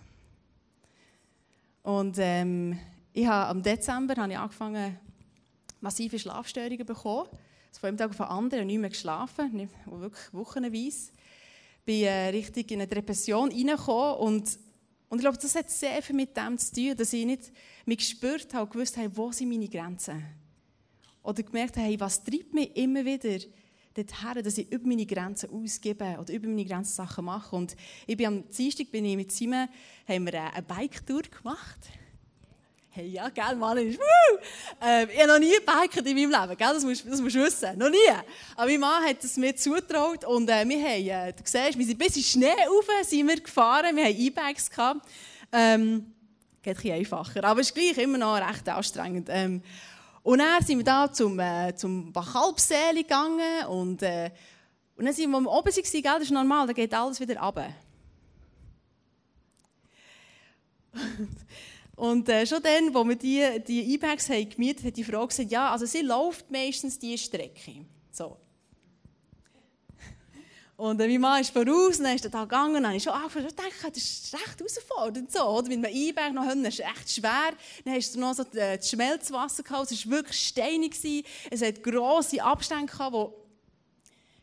Und 1.83 2.17
ähm, 2.19 2.79
ich 3.13 3.27
habe, 3.27 3.57
im 3.57 3.63
Dezember 3.63 4.15
habe 4.17 4.33
ich 4.33 4.39
angefangen, 4.39 4.99
massive 5.81 6.19
Schlafstörungen 6.19 6.79
zu 6.79 6.85
bekommen. 6.85 7.29
Also 7.69 7.81
von 7.81 7.89
einem 7.89 7.97
Tag 7.99 8.11
auf 8.11 8.17
den 8.17 8.27
anderen 8.27 8.67
nicht 8.67 8.79
mehr 8.79 8.91
geschlafen, 8.91 9.53
nicht, 9.53 9.73
wirklich 9.87 10.33
wochenweise. 10.33 11.11
Ich 11.11 11.85
bin 11.85 12.05
äh, 12.05 12.29
richtig 12.29 12.71
in 12.71 12.81
eine 12.81 12.87
Depression 12.87 13.51
reingekommen 13.51 14.17
und, 14.19 14.59
und 15.13 15.19
ich 15.19 15.25
glaube, 15.25 15.37
das 15.37 15.55
hat 15.55 15.69
sehr 15.69 16.01
viel 16.01 16.17
mit 16.17 16.35
dem 16.35 16.57
zu 16.57 16.73
tun, 16.73 16.97
dass 16.97 17.13
ich 17.13 17.27
nicht 17.27 17.53
mich 17.85 17.99
gespürt 17.99 18.55
habe 18.55 18.65
und 18.65 18.73
gewusst 18.73 18.97
habe, 18.97 19.15
wo 19.15 19.31
sind 19.31 19.51
meine 19.51 19.69
Grenzen. 19.69 20.25
Oder 21.23 21.43
gemerkt 21.43 21.77
habe, 21.77 21.87
hey, 21.87 22.01
was 22.01 22.25
treibt 22.25 22.55
mich 22.55 22.75
immer 22.75 23.05
wieder 23.05 23.39
dorthin, 23.93 24.43
dass 24.43 24.57
ich 24.57 24.73
über 24.73 24.89
meine 24.89 25.05
Grenzen 25.05 25.51
ausgebe 25.51 26.17
oder 26.19 26.33
über 26.33 26.49
meine 26.49 26.65
Grenzen 26.65 26.95
Sachen 26.95 27.27
mache. 27.27 27.55
Und 27.55 27.77
ich 28.07 28.17
bin 28.17 28.25
am 28.25 28.49
Dienstag 28.49 28.91
bin 28.91 29.05
ich 29.05 29.17
mit 29.17 29.31
Simon, 29.31 29.69
haben 30.09 30.25
wir 30.25 30.51
eine 30.51 30.63
Bike-Tour 30.63 31.25
gemacht. 31.25 31.91
Hey, 32.95 33.07
ja, 33.09 33.31
gell, 33.31 33.57
Mann, 33.57 33.79
ist! 33.79 33.99
Ähm, 34.83 35.09
ich 35.11 35.19
habe 35.19 35.33
noch 35.33 35.39
nie 35.39 35.55
gebiked 35.55 36.07
in 36.07 36.15
meinem 36.15 36.43
Leben, 36.43 36.59
gell? 36.59 36.75
Das, 36.75 36.85
musst, 36.85 37.07
das 37.11 37.23
musst 37.23 37.35
du 37.35 37.43
wissen, 37.43 37.79
noch 37.79 37.89
nie. 37.89 37.97
Aber 38.55 38.67
mein 38.67 38.81
Mann 38.81 39.05
hat 39.05 39.25
es 39.25 39.39
mir 39.39 39.57
zugetraut 39.57 40.27
und 40.27 40.47
äh, 40.51 40.69
wir 40.69 40.79
haben, 40.79 41.29
äh, 41.29 41.33
du 41.33 41.43
siehst, 41.43 41.79
wir 41.79 41.87
sind 41.87 41.99
bis 41.99 42.17
in 42.17 42.23
Schnee 42.23 42.53
rauf, 42.69 42.85
sind 43.07 43.27
wir 43.27 43.41
gefahren, 43.41 43.97
wir 43.97 44.05
haben 44.05 44.15
E-Bikes 44.15 44.69
gehabt. 44.69 45.09
Ähm, 45.53 46.13
geht 46.61 46.85
ein 46.85 46.93
einfacher, 46.93 47.43
aber 47.43 47.61
es 47.61 47.69
ist 47.69 47.75
gleich 47.75 47.97
immer 47.97 48.19
noch 48.19 48.37
recht 48.37 48.69
anstrengend. 48.69 49.29
Ähm, 49.31 49.63
und 50.23 50.41
dann 50.41 50.63
sind 50.63 50.77
wir 50.77 50.85
da 50.85 51.11
zum, 51.11 51.41
äh, 51.41 51.75
zum 51.75 52.13
Bachalpsee 52.13 52.93
gegangen 52.95 53.65
und, 53.71 54.03
äh, 54.03 54.31
und 54.97 55.07
dann 55.07 55.15
sind 55.15 55.31
wir 55.31 55.39
oben 55.39 55.49
waren, 55.49 55.65
gell, 55.73 56.03
das 56.03 56.23
ist 56.25 56.31
normal, 56.31 56.67
da 56.67 56.75
geht 56.75 56.93
alles 56.93 57.19
wieder 57.19 57.41
runter. 57.41 57.73
Und 61.97 62.29
äh, 62.29 62.47
schon 62.47 62.63
dann, 62.63 62.95
als 62.95 63.09
wir 63.09 63.17
die, 63.17 63.65
die 63.67 63.95
E-Bags 63.95 64.27
gemietet 64.27 64.81
haben, 64.81 64.87
hat 64.89 64.97
die 64.97 65.05
Frau 65.05 65.27
gesagt, 65.27 65.51
ja, 65.51 65.71
also 65.71 65.87
sie 65.87 66.01
läuft 66.01 66.51
meistens 66.51 66.99
diese 66.99 67.19
Strecke. 67.19 67.85
So. 68.11 68.39
Und 70.83 71.01
äh, 71.01 71.07
mein 71.07 71.21
Mann 71.21 71.41
ist 71.41 71.51
voraus, 71.51 71.99
und 71.99 72.05
dann 72.05 72.17
ist 72.17 72.25
er 72.25 72.31
da 72.31 72.43
gegangen, 72.43 72.75
und 72.75 72.83
dann 72.83 72.87
habe 72.87 72.97
ich 72.97 73.03
schon 73.03 73.13
angefangen, 73.13 73.47
ich 73.47 73.55
dachte, 73.55 73.93
das 73.93 74.03
ist 74.03 74.35
recht 74.35 74.59
herausfordernd. 74.59 75.31
So, 75.31 75.45
oder? 75.45 75.69
Mit 75.69 75.85
einem 75.85 75.95
E-Bag 75.95 76.33
noch 76.33 76.45
das 76.45 76.75
ist 76.75 76.81
echt 76.81 77.13
schwer. 77.13 77.53
Dann 77.85 77.95
hast 77.95 78.15
du 78.15 78.21
noch 78.21 78.35
so 78.35 78.43
äh, 78.55 78.79
das 78.79 78.91
Schmelzwasser 78.91 79.63
gehabt, 79.63 79.93
es 79.93 80.07
war 80.07 80.17
wirklich 80.17 80.41
steinig. 80.41 81.25
Es 81.51 81.63
hat 81.63 81.83
grosse 81.83 82.43
Abstände 82.43 82.87
gehabt, 82.87 83.13
wo, 83.13 83.33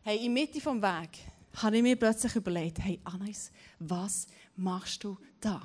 hey, 0.03 0.17
in 0.17 0.33
der 0.33 0.43
Mitte 0.43 0.59
des 0.59 0.65
Weges 0.65 1.19
habe 1.55 1.77
ich 1.77 1.83
mir 1.83 1.95
plötzlich 1.95 2.35
überlegt, 2.35 2.79
hey, 2.79 3.01
Anais, 3.03 3.51
was 3.79 4.27
machst 4.55 5.03
du 5.03 5.17
da? 5.41 5.61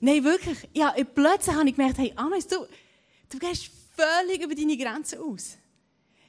Nein, 0.00 0.24
wirklich. 0.24 0.58
Ja, 0.74 0.94
plötzlich 1.14 1.54
habe 1.54 1.68
ich 1.68 1.76
gemerkt, 1.76 1.98
hey, 1.98 2.12
Anais, 2.16 2.46
du, 2.46 2.66
du 3.28 3.38
gehst 3.38 3.70
völlig 3.96 4.42
über 4.42 4.54
deine 4.54 4.76
Grenzen 4.76 5.20
aus. 5.20 5.56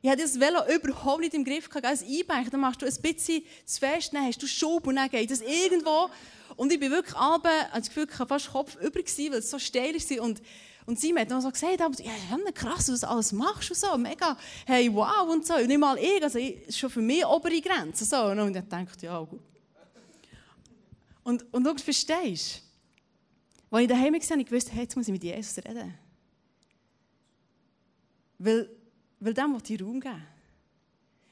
Ich 0.01 0.09
hatte 0.09 0.21
das 0.21 0.39
Velo 0.39 0.61
überhaupt 0.73 1.19
nicht 1.19 1.33
im 1.33 1.43
Griff 1.43 1.67
gehabt. 1.67 1.85
Als 1.85 2.01
E-Bike, 2.03 2.49
dann 2.51 2.61
machst 2.61 2.81
du 2.81 2.85
ein 2.85 3.01
bisschen 3.01 3.43
zu 3.65 3.79
fest, 3.79 4.13
dann 4.13 4.25
hast 4.25 4.41
du 4.41 4.47
Schub 4.47 4.87
und 4.87 4.95
dann 4.95 5.09
geht 5.09 5.29
das 5.29 5.41
irgendwo. 5.41 6.09
Und 6.55 6.71
ich 6.71 6.79
bin 6.79 6.91
wirklich 6.91 7.15
abends, 7.15 7.49
als 7.71 7.87
das 7.87 7.95
Gefühl, 7.95 8.07
ich 8.09 8.27
fast 8.27 8.51
Kopf 8.51 8.75
über 8.75 9.01
gewesen, 9.01 9.31
weil 9.31 9.39
es 9.39 9.51
so 9.51 9.59
steil 9.59 9.93
war. 9.93 10.23
Und, 10.23 10.41
und 10.85 10.99
sie 10.99 11.13
hat 11.13 11.29
noch 11.29 11.41
so 11.41 11.51
gesagt, 11.51 11.79
ja, 11.79 12.51
krass, 12.53 12.77
was 12.77 12.85
du 12.85 12.91
das 12.93 13.03
alles 13.03 13.31
machst 13.33 13.69
und 13.71 13.77
so, 13.77 13.97
mega, 13.97 14.37
hey, 14.65 14.93
wow 14.93 15.29
und 15.29 15.45
so. 15.45 15.55
Und 15.55 15.67
nicht 15.67 15.77
mal 15.77 15.97
ich, 15.97 16.23
also 16.23 16.39
ich, 16.39 16.67
ist 16.67 16.79
schon 16.79 16.89
für 16.89 17.01
mich 17.01 17.25
obere 17.25 17.59
Grenze. 17.59 18.05
So. 18.05 18.23
Und 18.23 18.55
ich 18.55 18.63
dachte, 18.63 19.05
ja, 19.05 19.19
gut. 19.19 19.41
Und, 21.23 21.45
und 21.53 21.63
du 21.63 21.77
verstehst, 21.77 22.63
als 23.71 23.83
ich 23.83 23.87
daheim 23.89 24.13
war, 24.13 24.19
habe 24.19 24.41
ich 24.41 24.71
hey, 24.71 24.81
jetzt 24.81 24.95
muss 24.95 25.07
ich 25.07 25.11
mit 25.11 25.23
Jesus 25.23 25.57
reden. 25.57 25.93
Weil, 28.39 28.69
weil 29.19 29.33
dem 29.33 29.53
wollte 29.53 29.73
ich 29.73 29.81
Raum 29.81 29.99
geben. 29.99 30.23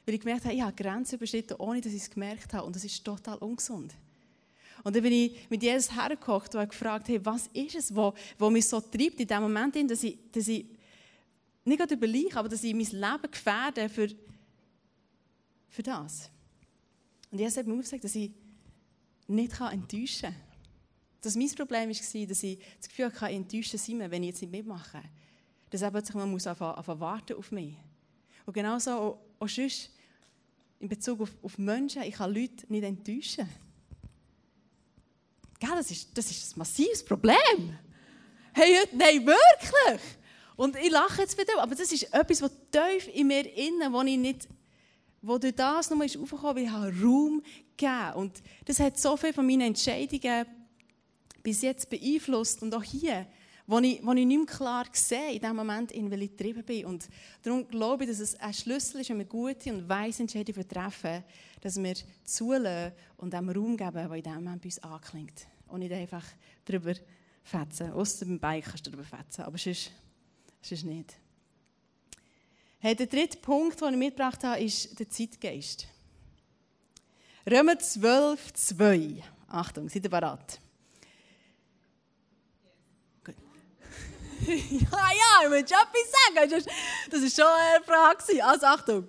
Weil 0.04 0.14
ich 0.14 0.20
gemerkt 0.20 0.44
habe, 0.44 0.54
ich 0.54 0.62
habe 0.62 0.74
Grenzen 0.74 1.16
überschritten, 1.16 1.54
ohne 1.58 1.80
dass 1.80 1.92
ich 1.92 2.02
es 2.02 2.10
gemerkt 2.10 2.52
habe. 2.54 2.66
Und 2.66 2.76
das 2.76 2.84
ist 2.84 3.04
total 3.04 3.38
ungesund. 3.38 3.94
Und 4.84 4.94
dann 4.94 5.02
bin 5.02 5.12
ich 5.12 5.50
mit 5.50 5.62
Jesus 5.62 5.94
hergekocht 5.94 6.54
und 6.54 6.60
habe 6.60 6.70
gefragt, 6.70 7.08
hey, 7.08 7.24
was 7.24 7.48
ist 7.52 7.74
es, 7.74 7.94
was, 7.94 8.14
was 8.38 8.52
mich 8.52 8.66
so 8.66 8.80
treibt 8.80 9.20
in 9.20 9.26
dem 9.26 9.42
Moment, 9.42 9.90
dass 9.90 10.02
ich, 10.04 10.18
dass 10.30 10.46
ich 10.46 10.66
nicht 11.64 11.78
gerade 11.78 11.94
überlege, 11.94 12.36
aber 12.36 12.48
dass 12.48 12.62
ich 12.62 12.72
mein 12.72 12.86
Leben 12.86 13.30
gefährde 13.30 13.88
für, 13.88 14.08
für 15.68 15.82
das. 15.82 16.30
Und 17.30 17.38
Jesus 17.38 17.58
hat 17.58 17.66
mir 17.66 17.76
gesagt, 17.76 18.04
dass 18.04 18.14
ich 18.14 18.30
nicht 19.26 19.60
enttäuschen 19.60 20.30
kann. 20.30 20.47
Dass 21.20 21.34
mein 21.34 21.48
Problem 21.50 21.88
war, 21.88 22.26
dass 22.26 22.42
ich 22.42 22.58
das 22.78 22.88
Gefühl 22.88 23.06
hatte, 23.06 23.32
enttäuscht 23.32 23.76
sein, 23.76 24.10
wenn 24.10 24.22
ich 24.22 24.30
jetzt 24.30 24.42
nicht 24.42 24.52
mitmache. 24.52 25.02
Dass 25.70 25.82
er 25.82 25.90
plötzlich 25.90 26.14
man 26.14 26.30
muss 26.30 26.46
anfangen, 26.46 27.00
warten 27.00 27.36
auf 27.36 27.50
mich. 27.52 27.74
Und 28.46 28.54
genauso 28.54 28.90
auch, 28.90 29.18
auch 29.40 29.48
sonst 29.48 29.90
in 30.80 30.88
Bezug 30.88 31.20
auf, 31.20 31.30
auf 31.42 31.58
Menschen, 31.58 32.02
ich 32.02 32.14
kann 32.14 32.32
Leute 32.32 32.64
nicht 32.68 32.84
enttäuschen. 32.84 33.48
Gell, 35.58 35.70
das, 35.74 35.90
ist, 35.90 36.16
das 36.16 36.30
ist 36.30 36.56
ein 36.56 36.60
massives 36.60 37.04
Problem. 37.04 37.76
Hey, 38.52 38.78
nein, 38.92 39.26
wirklich. 39.26 40.00
Und 40.56 40.76
ich 40.76 40.90
lache 40.90 41.22
jetzt 41.22 41.36
wieder, 41.38 41.60
aber 41.60 41.74
das 41.74 41.92
ist 41.92 42.12
etwas, 42.12 42.42
was 42.42 42.52
tief 42.70 43.08
in 43.14 43.26
mir 43.26 43.44
innen, 43.56 43.92
wo 43.92 44.02
ich 44.02 44.16
nicht, 44.16 44.48
wo 45.20 45.38
durch 45.38 45.54
das 45.54 45.90
nochmal 45.90 46.06
ist 46.06 46.16
aufgekommen, 46.16 46.56
weil 46.56 46.64
ich 46.64 46.70
habe 46.70 46.92
Raum 47.02 47.42
gegeben. 47.76 48.12
Und 48.14 48.42
das 48.64 48.80
hat 48.80 48.98
so 48.98 49.16
viel 49.16 49.32
von 49.32 49.46
meinen 49.46 49.62
Entscheidungen 49.62 50.46
bis 51.48 51.62
jetzt 51.62 51.88
beeinflusst 51.88 52.60
und 52.60 52.74
auch 52.74 52.82
hier, 52.82 53.26
wo 53.66 53.78
ich, 53.78 54.04
wo 54.04 54.12
ich 54.12 54.26
nicht 54.26 54.36
mehr 54.36 54.46
klar 54.46 54.84
sehe, 54.92 55.32
in 55.32 55.40
dem 55.40 55.56
Moment, 55.56 55.92
in 55.92 56.10
welchem 56.10 56.24
ich 56.24 56.36
getrieben 56.36 56.62
bin. 56.62 56.84
Und 56.84 57.08
darum 57.42 57.66
glaube 57.66 58.04
ich, 58.04 58.10
dass 58.10 58.20
es 58.20 58.34
ein 58.34 58.52
Schlüssel 58.52 59.00
ist, 59.00 59.08
wenn 59.08 59.16
wir 59.16 59.24
gute 59.24 59.72
und 59.72 59.88
weise 59.88 60.24
Entscheidungen 60.24 60.68
treffen, 60.68 61.24
dass 61.62 61.82
wir 61.82 61.94
zulassen 62.22 62.92
und 63.16 63.32
dem 63.32 63.48
Raum 63.48 63.78
geben, 63.78 63.94
der 63.94 64.12
in 64.12 64.22
dem 64.22 64.34
Moment 64.34 64.60
bei 64.60 64.66
uns 64.66 64.78
anklingt. 64.80 65.46
Und 65.68 65.80
nicht 65.80 65.92
einfach 65.92 66.24
darüber 66.66 66.92
fetzen. 67.42 67.92
Außer 67.92 68.26
beim 68.26 68.38
Bike 68.38 68.66
kannst 68.66 68.86
du 68.86 68.90
darüber 68.90 69.08
fetzen, 69.08 69.40
aber 69.40 69.56
sonst, 69.56 69.90
sonst 70.60 70.84
nicht. 70.84 71.16
Hey, 72.78 72.94
der 72.94 73.06
dritte 73.06 73.38
Punkt, 73.38 73.80
den 73.80 73.94
ich 73.94 73.98
mitgebracht 73.98 74.44
habe, 74.44 74.62
ist 74.62 74.98
der 75.00 75.08
Zeitgeist. 75.08 75.88
Römer 77.50 77.78
12, 77.78 78.52
2. 78.52 79.22
Achtung, 79.48 79.88
seid 79.88 80.04
ihr 80.04 80.10
bereit? 80.10 80.60
ja, 84.70 84.88
ja, 84.90 85.44
ich 85.44 85.50
will 85.50 85.66
schon 85.66 85.78
etwas 85.78 86.56
sagen. 86.56 86.64
Das 87.10 87.22
ist 87.22 87.36
schon 87.36 87.46
eine 87.46 87.84
Frage. 87.84 88.44
Also 88.44 88.66
Achtung. 88.66 89.08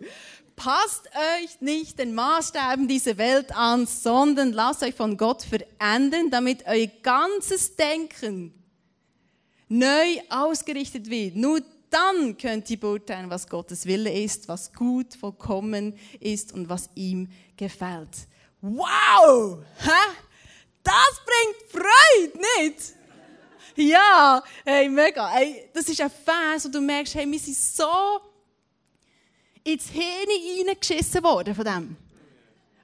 Passt 0.55 1.07
euch 1.07 1.61
nicht 1.61 1.99
den 1.99 2.13
Maßstäben 2.13 2.89
dieser 2.89 3.17
Welt 3.17 3.55
an, 3.55 3.87
sondern 3.87 4.51
lasst 4.51 4.83
euch 4.83 4.93
von 4.93 5.15
Gott 5.15 5.43
verändern, 5.43 6.29
damit 6.29 6.65
euer 6.67 6.87
ganzes 7.01 7.77
Denken 7.77 8.53
neu 9.69 10.19
ausgerichtet 10.29 11.09
wird. 11.09 11.37
Nur 11.37 11.61
dann 11.89 12.37
könnt 12.37 12.69
ihr 12.69 12.79
beurteilen, 12.79 13.29
was 13.29 13.47
Gottes 13.47 13.85
Wille 13.85 14.11
ist, 14.11 14.49
was 14.49 14.73
gut, 14.73 15.15
vollkommen 15.15 15.97
ist 16.19 16.51
und 16.53 16.67
was 16.67 16.89
ihm 16.93 17.29
gefällt. 17.55 18.27
Wow! 18.59 19.63
Hä? 19.77 20.15
Das 20.83 21.21
bringt 21.25 21.71
Freude, 21.71 22.37
nicht? 22.37 22.98
Ja, 23.79 24.43
hey, 24.65 24.89
mega. 24.89 25.29
Hey, 25.29 25.69
das 25.73 25.87
ist 25.87 26.01
ein 26.01 26.11
Vers, 26.11 26.65
wo 26.65 26.69
du 26.69 26.81
merkst, 26.81 27.15
hey, 27.15 27.31
wir 27.31 27.39
sind 27.39 27.55
so 27.55 28.19
ins 29.63 29.87
Hirn 29.87 30.67
reingeschissen 30.67 31.23
worden 31.23 31.55
von 31.55 31.63
dem. 31.63 31.97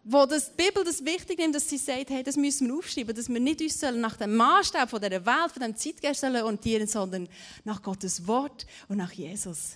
Wo 0.06 0.26
das, 0.26 0.56
die 0.56 0.64
Bibel 0.64 0.86
das 0.86 1.04
wichtig 1.04 1.38
nimmt, 1.38 1.54
dass 1.54 1.68
sie 1.68 1.78
sagt, 1.78 2.12
hey, 2.12 2.24
das 2.24 2.38
müssen 2.38 2.68
wir 2.68 2.78
aufschreiben, 2.78 3.14
dass 3.14 3.28
wir 3.28 3.42
nicht 3.42 3.60
uns 3.60 3.82
nach 3.82 4.16
dem 4.16 4.38
Maßstab 4.38 4.90
von 4.90 5.02
dieser 5.02 5.26
Welt, 5.26 5.52
von 5.52 5.64
dem 5.64 5.76
Zeitgeist 5.76 6.24
orientieren, 6.24 6.88
sondern 6.88 7.28
nach 7.66 7.82
Gottes 7.82 8.26
Wort 8.26 8.66
und 8.88 8.96
nach 8.96 9.12
Jesus. 9.12 9.74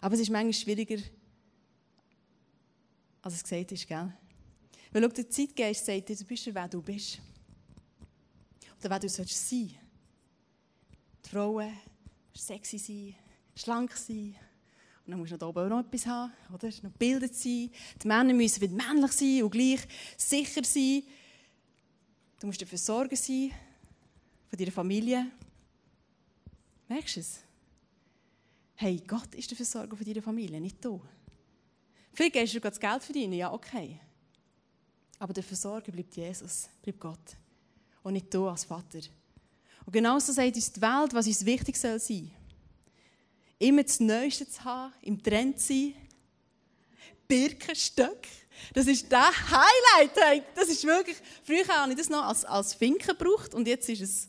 Aber 0.00 0.14
es 0.14 0.20
ist 0.20 0.30
manchmal 0.30 0.54
schwieriger, 0.54 1.02
als 3.20 3.34
es 3.34 3.42
gesagt 3.42 3.72
ist, 3.72 3.86
gell? 3.86 4.10
Weil 4.90 5.02
schau, 5.02 5.08
der 5.08 5.28
Zeitgeist 5.28 5.84
sagt 5.84 6.08
dir, 6.08 6.16
du 6.16 6.24
bist 6.24 6.54
wer 6.54 6.68
du 6.68 6.80
bist. 6.80 7.18
Oder 8.78 8.88
wer 8.88 8.98
du 8.98 9.08
sollst 9.10 9.50
sein. 9.50 9.79
Frauen 11.30 11.72
sexy 12.34 12.78
sein, 12.78 13.14
schlank 13.54 13.92
sein. 13.96 14.36
Und 15.04 15.12
dann 15.12 15.18
musst 15.18 15.32
du 15.32 15.36
noch 15.36 15.48
oben 15.48 15.68
noch 15.68 15.80
etwas 15.80 16.06
haben, 16.06 16.32
oder? 16.52 16.68
Noch 16.68 16.92
gebildet 16.92 17.34
sein. 17.34 17.70
Die 18.02 18.08
Männer 18.08 18.32
müssen 18.34 18.60
wieder 18.60 18.74
männlich 18.74 19.12
sein 19.12 19.42
und 19.42 19.50
gleich 19.50 19.80
sicher 20.16 20.64
sein. 20.64 21.02
Du 22.40 22.46
musst 22.46 22.60
dafür 22.62 22.78
sorgen 22.78 23.16
sein, 23.16 23.52
von 24.48 24.58
deiner 24.58 24.72
Familie. 24.72 25.30
Merkst 26.88 27.16
du 27.16 27.20
es? 27.20 27.40
hey, 28.80 28.98
Gott 29.06 29.34
ist 29.34 29.50
der 29.50 29.56
Versorger 29.56 29.94
für 29.94 30.04
deine 30.04 30.22
Familie, 30.22 30.58
nicht 30.58 30.82
du. 30.82 31.02
Vielleicht 32.14 32.32
gehst 32.32 32.54
du 32.54 32.60
das 32.60 32.80
Geld 32.80 33.02
verdienen, 33.02 33.34
ja, 33.34 33.52
okay. 33.52 34.00
Aber 35.18 35.34
der 35.34 35.42
Versorger 35.42 35.92
bleibt 35.92 36.16
Jesus, 36.16 36.70
bleibt 36.80 36.98
Gott. 36.98 37.36
Und 38.02 38.14
nicht 38.14 38.32
du 38.32 38.48
als 38.48 38.64
Vater. 38.64 39.00
Und 39.90 39.94
genauso 39.94 40.32
sagt 40.32 40.54
uns 40.54 40.70
die 40.70 40.80
Welt, 40.80 41.12
was 41.12 41.26
uns 41.26 41.44
wichtig 41.44 41.76
soll 41.76 41.98
sein. 41.98 42.30
Immer 43.58 43.82
das 43.82 43.98
Neueste 43.98 44.48
zu 44.48 44.62
haben, 44.62 44.92
im 45.02 45.20
Trend 45.20 45.58
zu 45.58 45.66
sein. 45.66 45.94
Birkenstück. 47.26 48.28
Das 48.72 48.86
ist 48.86 49.10
der 49.10 49.32
Highlight. 49.50 50.44
Das 50.54 50.68
ist 50.68 50.84
wirklich, 50.84 51.16
früher 51.42 51.66
habe 51.66 51.90
ich 51.90 51.98
das 51.98 52.08
noch 52.08 52.24
als, 52.24 52.44
als 52.44 52.72
Finken 52.72 53.04
gebraucht 53.18 53.52
und 53.52 53.66
jetzt 53.66 53.88
ist 53.88 54.00
es, 54.00 54.28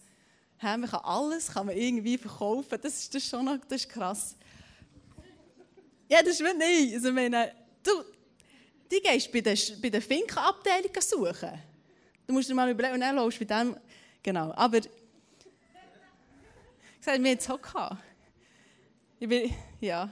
hey, 0.58 0.75
man 0.80 0.89
kann 0.89 1.01
alles 1.03 1.50
kann 1.50 1.68
man 1.68 1.77
irgendwie 1.77 2.18
verkaufen. 2.18 2.80
Das 2.82 2.98
ist, 2.98 3.13
das 3.13 3.24
schon 3.24 3.46
noch, 3.46 3.60
das 3.70 3.84
ist 3.84 3.89
krass. 3.89 4.36
Ja, 6.10 6.24
das 6.24 6.39
ist 6.39 6.58
nicht. 6.58 6.96
Also, 6.96 7.12
meine, 7.12 7.51
du, 7.84 7.91
die 8.89 9.00
gehst 9.00 9.32
bei 9.32 9.41
der, 9.41 9.56
bei 9.80 9.91
der 9.91 10.01
Finkenabteilung 10.01 10.91
suchen. 11.00 11.51
Du 12.25 12.34
musst 12.34 12.50
dir 12.50 12.56
mal 12.56 12.72
überlegen, 12.72 12.96
und 12.96 13.01
dann 13.01 13.15
läufst 13.15 13.39
du 13.39 13.46
bei 13.46 13.60
dem, 13.63 13.77
genau. 14.24 14.51
Aber, 14.56 14.82
ich 17.01 17.05
sage, 17.05 17.24
wir 17.24 17.31
haben 17.31 17.38
es 17.39 17.50
auch 17.50 17.60
gehabt. 17.60 17.98
Ich 19.20 19.27
bin, 19.27 19.51
ja. 19.79 20.08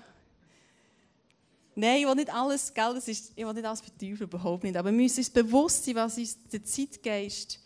Nein, 1.76 2.02
ich 2.02 2.08
will 2.08 2.16
nicht 2.16 2.34
alles, 2.34 2.74
gell, 2.74 2.96
das 2.96 3.08
ist, 3.08 3.32
ich 3.36 3.46
will 3.46 3.54
nicht 3.54 3.64
alles 3.64 3.82
verteufeln, 3.82 4.28
überhaupt 4.30 4.64
nicht. 4.64 4.76
Aber 4.76 4.90
wir 4.90 4.98
müssen 4.98 5.20
uns 5.20 5.30
bewusst 5.30 5.86
sein, 5.86 5.94
was 5.96 6.18
uns 6.18 6.44
der 6.48 6.64
Zeitgeist 6.64 7.60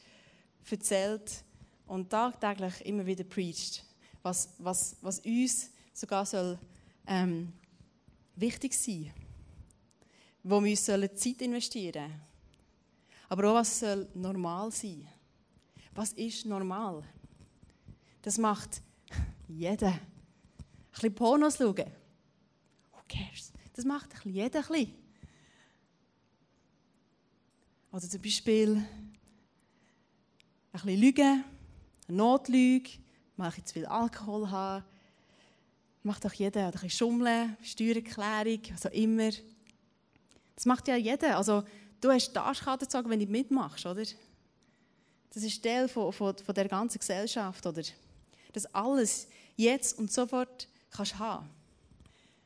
erzählt 0.69 1.43
und 1.87 2.09
tagtäglich 2.09 2.85
immer 2.85 3.05
wieder 3.05 3.23
preacht. 3.23 3.85
Was, 4.21 4.49
was, 4.57 4.97
was 5.01 5.19
uns 5.19 5.69
sogar 5.93 6.25
soll, 6.25 6.59
ähm, 7.07 7.53
wichtig 8.35 8.73
sein 8.73 9.09
wo 10.43 10.61
wir 10.61 10.75
Zeit 10.75 11.41
investieren 11.41 11.93
sollen. 11.93 12.21
Aber 13.29 13.49
auch, 13.49 13.55
was 13.55 13.79
soll 13.79 14.05
normal 14.13 14.69
sein? 14.71 15.07
Was 15.95 16.11
ist 16.11 16.45
normal? 16.45 17.01
Das 18.21 18.37
macht 18.37 18.81
jeder. 19.47 19.87
Ein 19.87 19.99
bisschen 20.91 21.15
Pornos 21.15 21.57
schauen. 21.57 21.91
Who 22.91 22.99
cares? 23.07 23.51
Das 23.73 23.85
macht 23.85 24.05
ein 24.05 24.09
bisschen 24.09 24.33
jeder 24.33 24.59
ein 24.59 24.67
bisschen. 24.67 24.93
Oder 27.91 28.09
zum 28.09 28.21
Beispiel 28.21 28.75
ein 28.75 29.13
bisschen 30.71 30.99
lügen, 30.99 31.43
eine 32.07 32.17
Notlüge, 32.17 32.89
mal 33.37 33.51
ein 33.55 33.65
zu 33.65 33.73
viel 33.73 33.85
Alkohol 33.85 34.49
haben. 34.49 34.83
Macht 36.01 36.25
auch 36.25 36.33
jeder. 36.33 36.67
Oder 36.67 36.67
ein 36.67 36.71
bisschen 36.71 36.89
schummeln, 36.89 37.55
Steuererklärung, 37.61 38.61
auch 38.75 38.91
immer. 38.91 39.29
Das 40.55 40.65
macht 40.65 40.87
ja 40.87 40.95
jeder. 40.95 41.37
Also, 41.37 41.63
du 42.01 42.11
hast 42.11 42.31
die 42.31 42.39
Arschkarte 42.39 42.85
gezogen, 42.85 43.09
wenn 43.09 43.19
du 43.19 43.25
mitmachst, 43.27 43.85
oder? 43.85 44.03
Das 45.33 45.43
ist 45.43 45.63
Teil 45.63 45.87
von, 45.87 46.11
von, 46.11 46.37
von 46.37 46.55
der 46.55 46.67
ganzen 46.67 46.99
Gesellschaft, 46.99 47.65
oder? 47.65 47.83
Das 48.53 48.65
alles 48.73 49.27
jetzt 49.55 49.97
und 49.97 50.11
sofort 50.11 50.67
kannst 50.91 51.19
haben. 51.19 51.49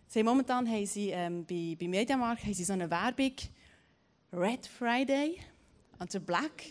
Sie, 0.08 0.24
momentan 0.24 0.68
haben 0.68 0.86
sie 0.86 1.10
ähm, 1.10 1.46
bei, 1.46 1.76
bei 1.80 1.88
Mediamarkt 1.88 2.44
haben 2.44 2.54
sie 2.54 2.64
so 2.64 2.74
eine 2.74 2.90
Werbung, 2.90 3.34
Red 4.32 4.66
Friday, 4.66 5.40
also 6.00 6.20
Black. 6.20 6.64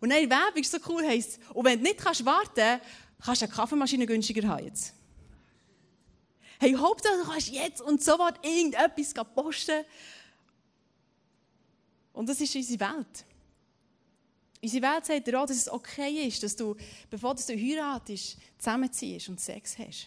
Und 0.00 0.10
dann 0.10 0.22
die 0.22 0.30
Werbung 0.30 0.60
ist 0.60 0.70
so 0.70 0.78
cool, 0.88 1.06
heisst, 1.06 1.40
und 1.54 1.64
wenn 1.64 1.78
du 1.78 1.84
nicht 1.84 1.98
kannst 1.98 2.24
warten 2.24 2.80
kannst, 3.24 3.42
du 3.42 3.46
eine 3.46 3.54
Kaffeemaschine 3.54 4.06
günstiger 4.06 4.46
haben 4.48 4.64
jetzt. 4.64 4.94
Hey, 6.60 6.74
Hauptsache 6.74 7.16
du 7.16 7.28
kannst 7.28 7.48
jetzt 7.48 7.80
und 7.80 8.02
sofort 8.02 8.44
irgendetwas 8.44 9.14
posten. 9.34 9.84
Und 12.12 12.28
das 12.28 12.40
ist 12.40 12.54
unsere 12.54 12.80
Welt. 12.80 13.24
Unsere 14.62 14.82
Welt 14.82 15.04
sagt 15.04 15.26
dir 15.26 15.40
auch, 15.40 15.46
dass 15.46 15.56
es 15.56 15.68
okay 15.68 16.28
ist, 16.28 16.40
dass 16.42 16.54
du, 16.54 16.76
bevor 17.10 17.34
du 17.34 17.42
heiratest, 17.42 18.36
zusammenziehst 18.58 19.28
und 19.28 19.40
Sex 19.40 19.76
hast. 19.76 20.06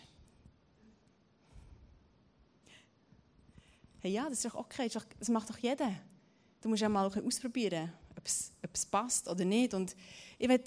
Hey, 4.00 4.12
ja, 4.12 4.30
das 4.30 4.34
ist 4.34 4.46
doch 4.46 4.56
okay, 4.56 4.90
das 5.20 5.30
macht 5.30 5.50
doch 5.50 5.58
jeder. 5.58 5.92
Du 6.62 6.70
musst 6.70 6.82
ja 6.82 6.88
mal 6.88 7.06
ausprobieren, 7.06 7.92
ob 8.16 8.26
es, 8.26 8.52
ob 8.64 8.70
es 8.74 8.86
passt 8.86 9.28
oder 9.28 9.44
nicht. 9.44 9.74
Und 9.74 9.94
ich 10.40 10.48
werde 10.48 10.64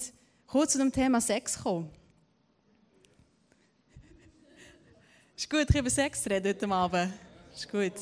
kurz 0.47 0.73
zu 0.73 0.79
dem 0.79 0.93
Thema 0.93 1.21
Sex 1.21 1.63
kommen. 1.63 1.89
ist 5.37 5.49
gut, 5.49 5.67
ich 5.71 5.77
über 5.77 5.89
Sex 5.89 6.27
reden 6.27 6.49
heute 6.49 6.69
Abend. 6.69 7.15
Ist 7.55 7.71
gut. 7.71 7.95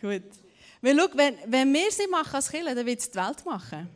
Gut. 0.00 0.22
Weil 0.80 0.96
schau, 0.96 1.08
wenn, 1.14 1.38
wenn 1.46 1.72
wir 1.72 1.90
sie 1.90 2.06
machen 2.06 2.36
als 2.36 2.48
Kinder, 2.48 2.72
dann 2.72 2.86
wird 2.86 3.00
es 3.00 3.10
die 3.10 3.18
Welt 3.18 3.44
machen. 3.44 3.88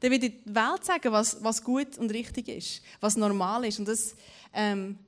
Dann 0.00 0.10
wird 0.10 0.22
die 0.22 0.40
Welt 0.46 0.84
sagen, 0.84 1.12
was, 1.12 1.42
was 1.44 1.62
gut 1.62 1.98
und 1.98 2.10
richtig 2.10 2.48
ist, 2.48 2.82
was 3.00 3.16
normal 3.16 3.66
ist. 3.66 3.78
Und 3.78 3.86
das, 3.86 4.14
ähm, 4.54 4.98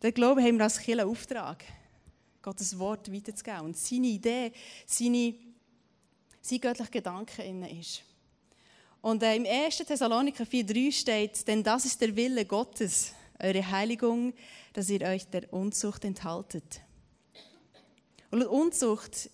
der 0.00 0.12
Glaube 0.12 0.42
haben 0.42 0.56
wir 0.56 0.64
als 0.64 0.78
Kirche 0.78 1.04
Auftrag, 1.04 1.64
Gottes 2.40 2.78
Wort 2.78 3.12
weiterzugeben. 3.12 3.66
Und 3.66 3.76
seine 3.76 4.06
Idee, 4.06 4.52
seine, 4.86 5.34
sein 6.40 6.60
göttlicher 6.60 6.90
Gedanke 6.90 7.42
innen 7.42 7.78
ist. 7.78 8.02
Und 9.02 9.22
äh, 9.22 9.34
im 9.34 9.46
1. 9.46 9.78
Thessaloniker 9.78 10.44
4,3 10.44 10.92
steht, 10.92 11.48
denn 11.48 11.64
das 11.64 11.84
ist 11.84 12.00
der 12.00 12.14
Wille 12.14 12.44
Gottes, 12.44 13.12
eure 13.38 13.70
Heiligung, 13.70 14.34
dass 14.72 14.88
ihr 14.90 15.00
euch 15.02 15.26
der 15.26 15.52
Unzucht 15.52 16.04
enthaltet. 16.04 16.80
Und 18.30 18.44
Unzucht 18.44 19.30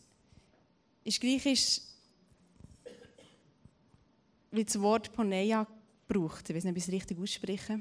ist 1.05 1.21
griechisch, 1.21 1.81
wie 4.57 4.65
das 4.65 4.81
Wort 4.81 5.13
Poneia 5.13 5.67
braucht. 6.09 6.49
Ich 6.49 6.57
weiß 6.57 6.65
nicht, 6.65 6.73
ob 6.73 6.77
ich 6.77 6.85
es 6.85 6.93
richtig 6.93 7.19
ausspreche. 7.19 7.81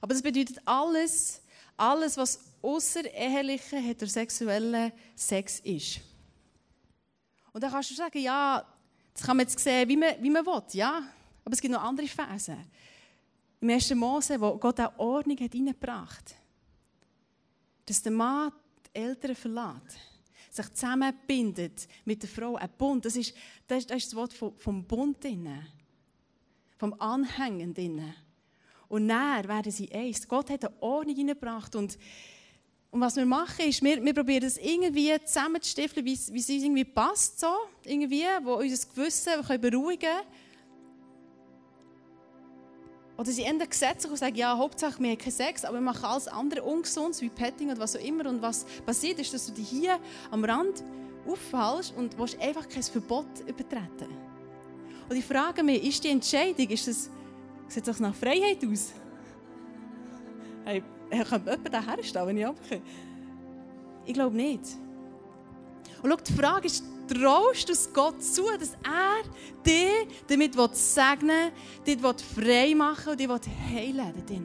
Aber 0.00 0.14
das 0.14 0.22
bedeutet 0.22 0.60
alles, 0.64 1.42
alles, 1.76 2.16
was 2.16 2.40
außereheliche 2.62 3.76
heterosexuelle 3.76 4.92
Sex 5.14 5.60
ist. 5.60 6.00
Und 7.52 7.62
dann 7.62 7.70
kannst 7.70 7.90
du 7.90 7.94
sagen, 7.94 8.18
ja, 8.18 8.64
das 9.12 9.22
kann 9.22 9.36
man 9.36 9.46
jetzt 9.46 9.58
sehen, 9.58 9.88
wie 9.88 9.96
man, 9.96 10.14
wie 10.20 10.30
man 10.30 10.44
will, 10.46 10.62
ja. 10.72 11.02
Aber 11.44 11.52
es 11.52 11.60
gibt 11.60 11.72
noch 11.72 11.82
andere 11.82 12.06
Phasen. 12.06 12.58
Im 13.60 13.70
1. 13.70 13.94
Mose, 13.94 14.40
wo 14.40 14.56
Gott 14.56 14.80
auch 14.80 14.98
Ordnung 14.98 15.38
hat 15.38 15.54
reingebracht 15.54 16.30
hat. 16.30 16.36
Dass 17.86 18.02
der 18.02 18.12
Mann 18.12 18.52
die 18.86 19.00
Eltern 19.00 19.34
verlässt, 19.34 19.98
sich 20.62 20.72
zusammenbindet 20.74 21.88
mit 22.04 22.22
der 22.22 22.28
Frau, 22.28 22.56
ein 22.56 22.70
Bund, 22.76 23.04
das 23.04 23.16
ist 23.16 23.34
das, 23.66 23.78
ist, 23.78 23.90
das, 23.90 23.96
ist 23.98 24.06
das 24.08 24.16
Wort 24.16 24.32
vom, 24.32 24.56
vom 24.56 24.84
Bund 24.84 25.22
drin, 25.22 25.48
vom 26.76 26.94
Anhängen 26.98 27.74
drin. 27.74 28.14
Und 28.88 29.06
näher 29.06 29.44
werden 29.46 29.70
sie 29.70 29.90
eins. 29.92 30.26
Gott 30.26 30.50
hat 30.50 30.64
eine 30.64 30.82
Ordnung 30.82 31.16
hineingebracht 31.16 31.76
und 31.76 31.98
und 32.92 33.00
was 33.00 33.14
wir 33.14 33.24
machen, 33.24 33.66
ist, 33.66 33.82
wir, 33.84 34.04
wir 34.04 34.12
probieren 34.12 34.42
das 34.42 34.56
irgendwie 34.56 35.14
zusammenzustiften, 35.24 36.04
wie, 36.04 36.14
es 36.14 36.28
uns 36.28 36.48
irgendwie 36.48 36.84
passt, 36.84 37.38
so, 37.38 37.54
irgendwie, 37.84 38.24
wo 38.42 38.54
unser 38.54 38.88
Gewissen 38.88 39.60
beruhigen 39.60 40.00
können. 40.00 40.26
Oder 43.20 43.32
sie 43.32 43.42
ändern 43.42 43.68
Gesetze 43.68 44.08
und 44.08 44.16
sagen, 44.16 44.34
ja, 44.34 44.56
Hauptsache 44.56 44.98
wir 44.98 45.10
haben 45.10 45.18
keinen 45.18 45.30
Sex, 45.30 45.66
aber 45.66 45.74
wir 45.74 45.82
machen 45.82 46.06
alles 46.06 46.26
andere 46.26 46.62
ungesund, 46.62 47.20
wie 47.20 47.28
Petting 47.28 47.70
oder 47.70 47.78
was 47.78 47.94
auch 47.94 48.00
immer. 48.00 48.24
Und 48.24 48.40
was 48.40 48.64
passiert 48.86 49.18
ist, 49.18 49.34
dass 49.34 49.44
du 49.44 49.52
dich 49.52 49.68
hier 49.68 49.98
am 50.30 50.42
Rand 50.42 50.82
auffällst 51.28 51.94
und 51.98 52.18
willst 52.18 52.40
einfach 52.40 52.66
kein 52.66 52.82
Verbot 52.82 53.26
übertreten. 53.46 54.08
Und 55.06 55.16
ich 55.16 55.24
frage 55.26 55.62
mich, 55.62 55.84
ist 55.86 56.02
die 56.02 56.08
Entscheidung, 56.08 56.66
ist 56.70 56.88
das, 56.88 57.10
sieht 57.68 57.86
das 57.86 58.00
nach 58.00 58.14
Freiheit 58.14 58.64
aus? 58.64 58.92
Hey, 60.64 60.82
könnte 61.10 61.50
jemand 61.50 61.74
da 61.74 61.82
herstellen, 61.82 62.26
wenn 62.26 62.38
ich 62.38 62.46
abkomme? 62.46 62.82
Ich 64.06 64.14
glaube 64.14 64.34
nicht. 64.34 64.62
Und 66.02 66.10
schau, 66.10 66.16
die 66.16 66.32
Frage 66.32 66.66
ist, 66.68 66.84
traust 67.12 67.68
du 67.68 67.92
Gott 67.92 68.22
zu, 68.22 68.44
dass 68.58 68.72
er 68.84 69.22
dich 69.66 70.08
damit 70.28 70.54
segnen 70.76 71.50
will, 71.84 71.96
dich 71.96 72.24
frei 72.24 72.74
machen 72.74 73.12
und 73.12 73.18
dich 73.18 73.28
heilen 73.72 74.14
will? 74.28 74.42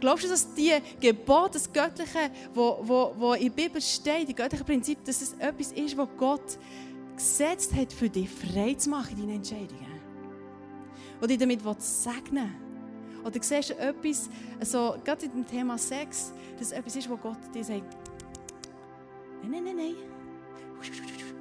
Glaubst 0.00 0.24
du, 0.24 0.28
dass 0.28 0.52
die 0.54 0.72
Gebote, 1.00 1.52
das 1.52 1.72
Göttliche, 1.72 2.30
wo, 2.52 3.34
in 3.34 3.44
der 3.44 3.50
Bibel 3.50 3.80
steht, 3.80 4.28
die 4.28 4.34
göttliche 4.34 4.64
Prinzip, 4.64 5.04
dass 5.04 5.22
es 5.22 5.34
etwas 5.34 5.70
ist, 5.72 5.96
was 5.96 6.08
Gott 6.18 6.58
gesetzt 7.14 7.72
hat, 7.72 7.92
für 7.92 8.08
dich 8.08 8.28
frei 8.28 8.74
zu 8.74 8.90
machen 8.90 9.12
in 9.12 9.28
deinen 9.28 9.36
Entscheidungen? 9.36 10.00
Und 11.20 11.30
dich 11.30 11.38
damit 11.38 11.60
segnen 11.80 12.34
will? 12.34 13.26
Oder 13.26 13.40
siehst 13.40 13.70
du 13.70 13.78
etwas, 13.78 14.28
also, 14.58 14.96
gerade 15.04 15.26
in 15.26 15.30
dem 15.30 15.46
Thema 15.46 15.78
Sex, 15.78 16.32
dass 16.58 16.68
es 16.68 16.72
etwas 16.72 16.96
ist, 16.96 17.08
wo 17.08 17.16
Gott 17.16 17.38
dir 17.54 17.62
sagt, 17.62 17.96
nein, 19.44 19.62
nein, 19.62 19.76
nein, 19.76 19.76
nein. 19.76 21.31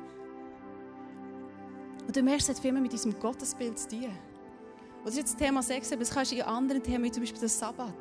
Und 2.11 2.17
du 2.17 2.23
merkst, 2.23 2.49
es 2.49 2.55
hat 2.57 2.61
viel 2.61 2.73
mehr 2.73 2.81
mit 2.81 2.91
diesem 2.91 3.17
Gottesbild 3.17 3.79
zu 3.79 3.87
tun. 3.87 4.03
Und 4.03 5.05
das 5.05 5.13
ist 5.13 5.19
jetzt 5.19 5.33
das 5.35 5.47
Thema 5.47 5.63
Sex, 5.63 5.93
aber 5.93 6.01
das 6.01 6.09
kannst 6.09 6.33
du 6.33 6.35
in 6.35 6.41
anderen 6.41 6.83
Themen, 6.83 7.05
wie 7.05 7.11
zum 7.11 7.23
Beispiel 7.23 7.39
den 7.39 7.47
Sabbat. 7.47 7.95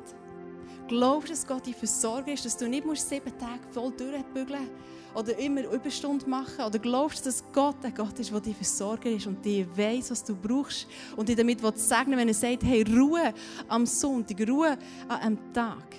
glaubst, 0.89 1.31
dass 1.31 1.47
Gott 1.47 1.65
dein 1.65 1.73
Versorger 1.73 2.33
ist, 2.33 2.43
dass 2.43 2.57
du 2.57 2.67
nicht 2.67 2.85
musst 2.85 3.07
sieben 3.07 3.31
Tage 3.37 3.61
voll 3.71 3.89
durchbügeln 3.93 4.69
oder 5.15 5.39
immer 5.39 5.63
Überstunden 5.63 6.29
machen 6.29 6.65
oder 6.65 6.77
glaubst, 6.77 7.25
dass 7.25 7.41
Gott 7.53 7.77
ein 7.83 7.95
Gott 7.95 8.19
ist, 8.19 8.33
der 8.33 8.41
dein 8.41 8.53
Versorger 8.53 9.11
ist 9.11 9.27
und 9.27 9.45
dir 9.45 9.65
weiß, 9.77 10.11
was 10.11 10.25
du 10.25 10.35
brauchst 10.35 10.87
und 11.15 11.29
dir 11.29 11.37
damit 11.37 11.61
segnen 11.77 12.19
wenn 12.19 12.27
er 12.27 12.33
sagt, 12.33 12.65
hey, 12.65 12.83
Ruhe 12.83 13.33
am 13.69 13.85
Sonntag, 13.85 14.45
Ruhe 14.45 14.77
an 15.07 15.19
einem 15.21 15.53
Tag, 15.53 15.95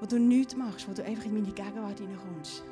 wo 0.00 0.06
du 0.06 0.18
nichts 0.18 0.56
machst, 0.56 0.88
wo 0.88 0.94
du 0.94 1.04
einfach 1.04 1.26
in 1.26 1.34
meine 1.34 1.52
Gegenwart 1.52 1.98
hineinkommst. 1.98 2.64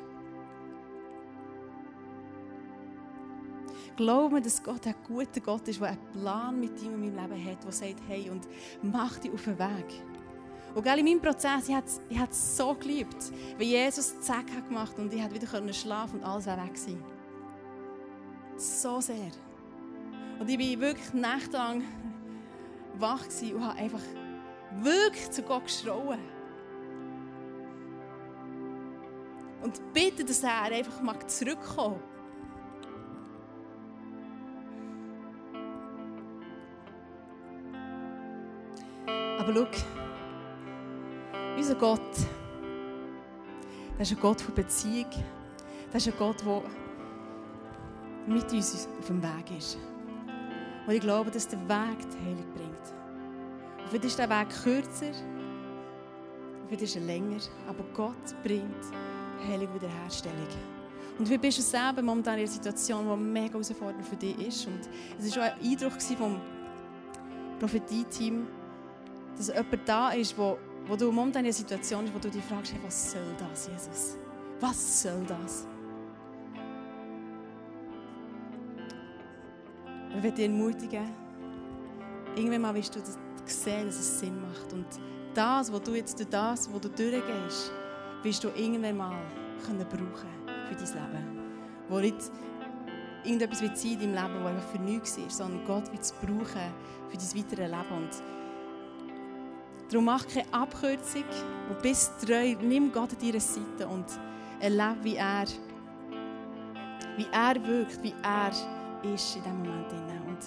Glaub 3.95 4.33
mir, 4.33 4.41
dass 4.41 4.61
Gott 4.61 4.85
ein 4.85 4.95
guter 5.07 5.39
Gott 5.39 5.67
ist, 5.67 5.79
der 5.79 5.89
einen 5.89 6.11
Plan 6.11 6.59
mit 6.59 6.79
dir 6.79 6.91
in 6.91 6.99
meinem 6.99 7.15
Leben 7.15 7.45
hat, 7.45 7.63
der 7.63 7.71
sagt, 7.71 8.01
hey, 8.07 8.29
und 8.29 8.45
mach 8.81 9.17
dich 9.19 9.31
auf 9.31 9.43
den 9.45 9.57
Weg. 9.57 10.03
Und 10.73 10.83
gell, 10.83 10.99
in 10.99 11.05
meinem 11.05 11.21
Prozess, 11.21 11.69
ich 11.69 11.75
habe 12.19 12.31
es 12.31 12.57
so 12.57 12.73
geliebt, 12.73 13.31
wie 13.57 13.63
Jesus 13.63 14.19
Zack 14.19 14.51
hat 14.53 14.67
gemacht 14.67 14.99
und 14.99 15.13
ich 15.13 15.21
konnte 15.21 15.63
wieder 15.63 15.73
schlafen 15.73 16.19
und 16.19 16.25
alles 16.25 16.45
war 16.47 16.57
weg 16.65 16.77
sein. 16.77 17.01
So 18.57 18.99
sehr. 18.99 19.31
Und 20.39 20.49
ich 20.49 20.59
war 20.59 20.81
wirklich 20.81 21.13
nächtelang 21.13 21.81
wach 22.97 23.23
und 23.25 23.65
habe 23.65 23.79
einfach 23.79 24.01
wirklich 24.81 25.31
zu 25.31 25.41
Gott 25.43 25.63
geschrauen. 25.63 26.19
Und 29.63 29.81
bitte, 29.93 30.25
dass 30.25 30.43
er 30.43 30.63
einfach 30.63 31.25
zurückkommt. 31.27 32.01
Aber 39.45 39.53
schau, 39.53 39.67
unser 41.55 41.75
Gott, 41.75 41.99
das 43.95 44.09
ist 44.09 44.17
ein 44.17 44.21
Gott 44.21 44.41
von 44.41 44.55
Beziehung. 44.55 45.05
Das 45.91 46.05
ist 46.05 46.11
ein 46.11 46.17
Gott, 46.17 46.43
der 46.43 46.63
mit 48.25 48.51
uns 48.51 48.87
auf 48.99 49.05
dem 49.05 49.21
Weg 49.21 49.55
ist. 49.55 49.77
Und 50.87 50.93
ich 50.95 50.99
glaube, 50.99 51.29
dass 51.29 51.47
der 51.47 51.59
Weg 51.59 52.09
die 52.11 52.25
Heilung 52.25 52.53
bringt. 52.55 53.83
Und 53.83 53.89
vielleicht 53.89 54.05
ist 54.05 54.17
der 54.17 54.29
Weg 54.31 54.49
kürzer, 54.63 55.11
vielleicht 56.65 56.81
ist 56.81 56.95
er 56.95 57.03
länger, 57.03 57.37
aber 57.69 57.83
Gott 57.93 58.43
bringt 58.43 58.83
Heilung 59.47 59.71
Wiederherstellung. 59.75 60.47
Und 61.19 61.29
wie 61.29 61.37
bist 61.37 61.59
du 61.59 61.61
selber 61.61 62.01
momentan 62.01 62.33
in 62.33 62.39
einer 62.39 62.47
Situation, 62.47 63.07
die 63.07 63.23
mega 63.23 63.53
herausfordernd 63.53 64.07
für 64.07 64.15
dich 64.15 64.39
ist? 64.39 64.65
Und 64.65 64.81
es 65.19 65.37
war 65.37 65.43
auch 65.43 65.51
ein 65.51 65.71
Eindruck 65.71 66.01
vom 66.01 66.41
Prophetie-Team, 67.59 68.47
dass 69.37 69.47
jemand 69.47 69.87
da 69.87 70.09
ist, 70.11 70.37
der 70.37 70.57
wo 70.87 70.95
du 70.95 71.11
momentan 71.11 71.41
in 71.41 71.47
einer 71.47 71.53
Situation 71.53 72.01
bist, 72.03 72.15
wo 72.15 72.19
du 72.19 72.29
dich 72.29 72.43
fragst, 72.43 72.73
hey, 72.73 72.79
was 72.83 73.11
soll 73.11 73.21
das, 73.37 73.67
Jesus? 73.67 74.17
Was 74.59 75.03
soll 75.03 75.23
das? 75.27 75.67
Ich 80.15 80.23
will 80.23 80.31
dich 80.31 80.45
ermutigen, 80.45 81.13
irgendwann 82.35 82.61
mal 82.61 82.75
wirst 82.75 82.95
du 82.95 82.99
sehen, 83.45 83.87
dass 83.87 83.99
es 83.99 84.19
Sinn 84.19 84.39
macht. 84.41 84.71
Und 84.71 84.85
das, 85.33 85.71
was 85.71 85.81
du 85.81 85.93
jetzt 85.93 86.17
durch 86.19 86.29
das, 86.29 86.71
was 86.71 86.81
du 86.81 86.89
durchgehst, 86.89 87.71
wirst 88.23 88.43
du 88.43 88.47
irgendwann 88.49 88.97
mal 88.97 89.21
können 89.65 89.85
brauchen 89.89 90.29
für 90.67 90.75
dein 90.75 91.11
Leben. 91.11 91.39
Wo 91.89 91.99
nicht 91.99 92.15
irgendetwas 93.23 93.61
wird 93.61 93.77
sein 93.77 93.99
in 93.99 94.13
deinem 94.13 94.33
Leben, 94.33 94.43
das 94.43 94.53
einfach 94.53 94.69
für 94.69 94.79
nichts 94.79 95.17
ist, 95.17 95.37
sondern 95.37 95.65
Gott 95.65 95.91
wird 95.91 96.03
es 96.03 96.11
brauchen 96.13 96.45
für 97.09 97.17
dein 97.17 97.43
weiteres 97.43 97.69
Leben. 97.69 97.97
Und 97.97 98.09
Darum 99.89 100.05
mach 100.05 100.25
keine 100.27 100.45
Abkürzung 100.51 101.25
und 101.69 101.81
bist 101.81 102.13
treu. 102.25 102.55
Nimm 102.61 102.91
Gott 102.91 103.11
an 103.11 103.19
deiner 103.21 103.39
Seite 103.39 103.87
und 103.87 104.05
erlebe, 104.59 105.03
wie 105.03 105.15
er, 105.15 105.45
wie 107.17 107.27
er 107.31 107.67
wirkt, 107.67 108.01
wie 108.01 108.13
er 108.23 108.49
ist 109.13 109.35
in 109.35 109.43
diesem 109.43 109.59
Moment. 109.59 109.91
Und 110.27 110.39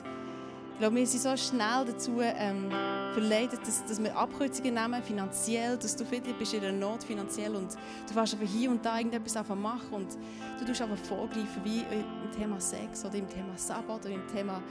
ich 0.73 0.79
glaube, 0.79 0.97
wir 0.97 1.07
sind 1.07 1.23
so 1.23 1.37
schnell 1.37 1.85
dazu 1.87 2.21
ähm, 2.21 2.71
verleitet, 3.13 3.61
dass, 3.63 3.85
dass 3.85 4.03
wir 4.03 4.17
Abkürzungen 4.17 4.75
nehmen, 4.75 5.03
finanziell, 5.03 5.77
dass 5.77 5.97
du 5.97 6.05
vielleicht 6.05 6.39
bist 6.39 6.55
in 6.55 6.65
einer 6.65 6.73
Not 6.73 7.05
finanziell 7.05 7.55
und 7.55 7.75
du 8.07 8.15
fährst 8.15 8.35
aber 8.35 8.45
hier 8.45 8.71
und 8.71 8.85
da 8.85 8.99
irgendetwas 8.99 9.35
machen 9.49 9.93
und 9.93 10.17
du 10.59 10.65
tust 10.65 10.83
aber 10.83 10.97
vorgreifen, 10.97 11.65
wie 11.65 11.81
im 11.81 12.33
Thema 12.37 12.61
Sex 12.61 13.05
oder 13.05 13.17
im 13.17 13.29
Thema 13.29 13.57
Sabbat 13.57 14.05
oder 14.05 14.15
im 14.15 14.27
Thema 14.29 14.63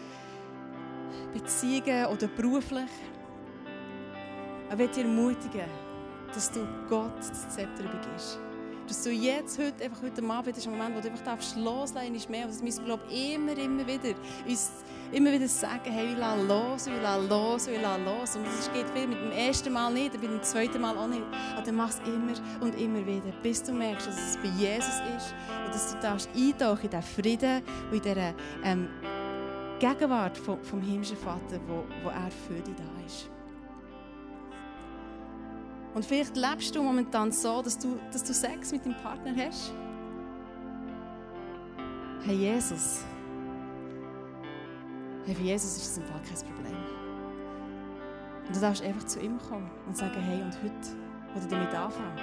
Beziehungen 1.33 2.05
oder 2.05 2.27
beruflich. 2.27 2.89
Ich 4.69 4.77
will 4.77 4.87
dich 4.87 5.03
ermutigen, 5.03 5.69
dass 6.33 6.51
du 6.51 6.59
Gott 6.89 7.17
das 7.17 7.49
Zepter 7.49 7.83
übergibst. 7.83 8.39
Dass 8.87 9.03
du 9.03 9.11
jetzt, 9.11 9.59
heute, 9.59 9.83
einfach 9.83 10.01
heute 10.01 10.23
Abend, 10.23 10.57
ist 10.57 10.67
ein 10.67 10.71
Moment, 10.71 10.95
wo 10.95 11.01
du 11.01 11.09
einfach 11.09 11.23
darfst 11.23 11.57
loslassen 11.57 12.13
darfst, 12.13 12.29
mehr. 12.29 12.43
Und 12.43 12.51
das 12.51 12.61
müssen 12.61 12.85
wir, 12.85 12.99
ich, 13.09 13.35
immer, 13.35 13.57
immer 13.57 13.85
wieder 13.85 14.15
uns 14.47 14.71
immer 15.11 15.31
wieder 15.31 15.47
sagen, 15.47 15.89
hey, 15.91 16.09
wir 16.09 16.17
lassen 16.17 16.47
los, 16.47 16.85
wir 16.87 17.01
lassen 17.01 17.29
los, 17.29 17.67
wir 17.67 17.81
lassen 17.81 18.05
los. 18.05 18.35
Und 18.35 18.45
das 18.45 18.71
geht 18.73 18.89
viel 18.89 19.07
mit 19.07 19.19
dem 19.19 19.31
ersten 19.31 19.71
Mal 19.71 19.93
nicht, 19.93 20.13
mit 20.13 20.23
dem 20.23 20.43
zweiten 20.43 20.81
Mal 20.81 20.97
auch 20.97 21.07
nicht. 21.07 21.23
Aber 21.55 21.65
dann 21.65 21.75
mach 21.75 21.89
es 21.89 21.99
immer 22.05 22.33
und 22.61 22.79
immer 22.79 23.05
wieder, 23.05 23.31
bis 23.41 23.63
du 23.63 23.73
merkst, 23.73 24.07
dass 24.07 24.17
es 24.17 24.37
bei 24.37 24.49
Jesus 24.49 25.01
ist 25.17 25.33
und 25.65 25.73
dass 25.73 25.93
du 25.93 26.01
darfst 26.01 26.29
eintauchen 26.35 26.83
in 26.83 26.89
diesen 26.89 27.03
Frieden 27.03 27.63
und 27.89 27.95
in 27.95 28.01
dieser 28.01 28.33
ähm, 28.63 28.89
Gegenwart 29.79 30.37
vom, 30.37 30.61
vom 30.63 30.81
himmlischen 30.81 31.17
Vater, 31.17 31.59
wo, 31.67 31.83
wo 32.03 32.09
er 32.09 32.31
für 32.47 32.61
dich 32.61 32.75
da 32.75 33.05
ist. 33.05 33.29
Und 35.93 36.05
vielleicht 36.05 36.35
lebst 36.35 36.75
du 36.75 36.83
momentan 36.83 37.31
so, 37.31 37.61
dass 37.61 37.77
du, 37.77 37.97
dass 38.11 38.23
du 38.23 38.33
Sex 38.33 38.71
mit 38.71 38.85
deinem 38.85 38.97
Partner 38.97 39.33
hast. 39.35 39.73
Hey 42.23 42.35
Jesus. 42.35 43.03
Hey, 45.25 45.35
für 45.35 45.43
Jesus 45.43 45.77
ist 45.77 45.87
das 45.87 45.97
im 45.97 46.03
Fall 46.05 46.21
kein 46.21 46.53
Problem. 46.53 46.77
Und 48.47 48.55
du 48.55 48.59
darfst 48.59 48.83
einfach 48.83 49.05
zu 49.05 49.19
ihm 49.19 49.37
kommen 49.39 49.69
und 49.85 49.97
sagen, 49.97 50.21
hey, 50.21 50.41
und 50.41 50.55
heute 50.55 50.73
will 51.33 51.41
ich 51.41 51.47
damit 51.47 51.73
anfangen. 51.73 52.17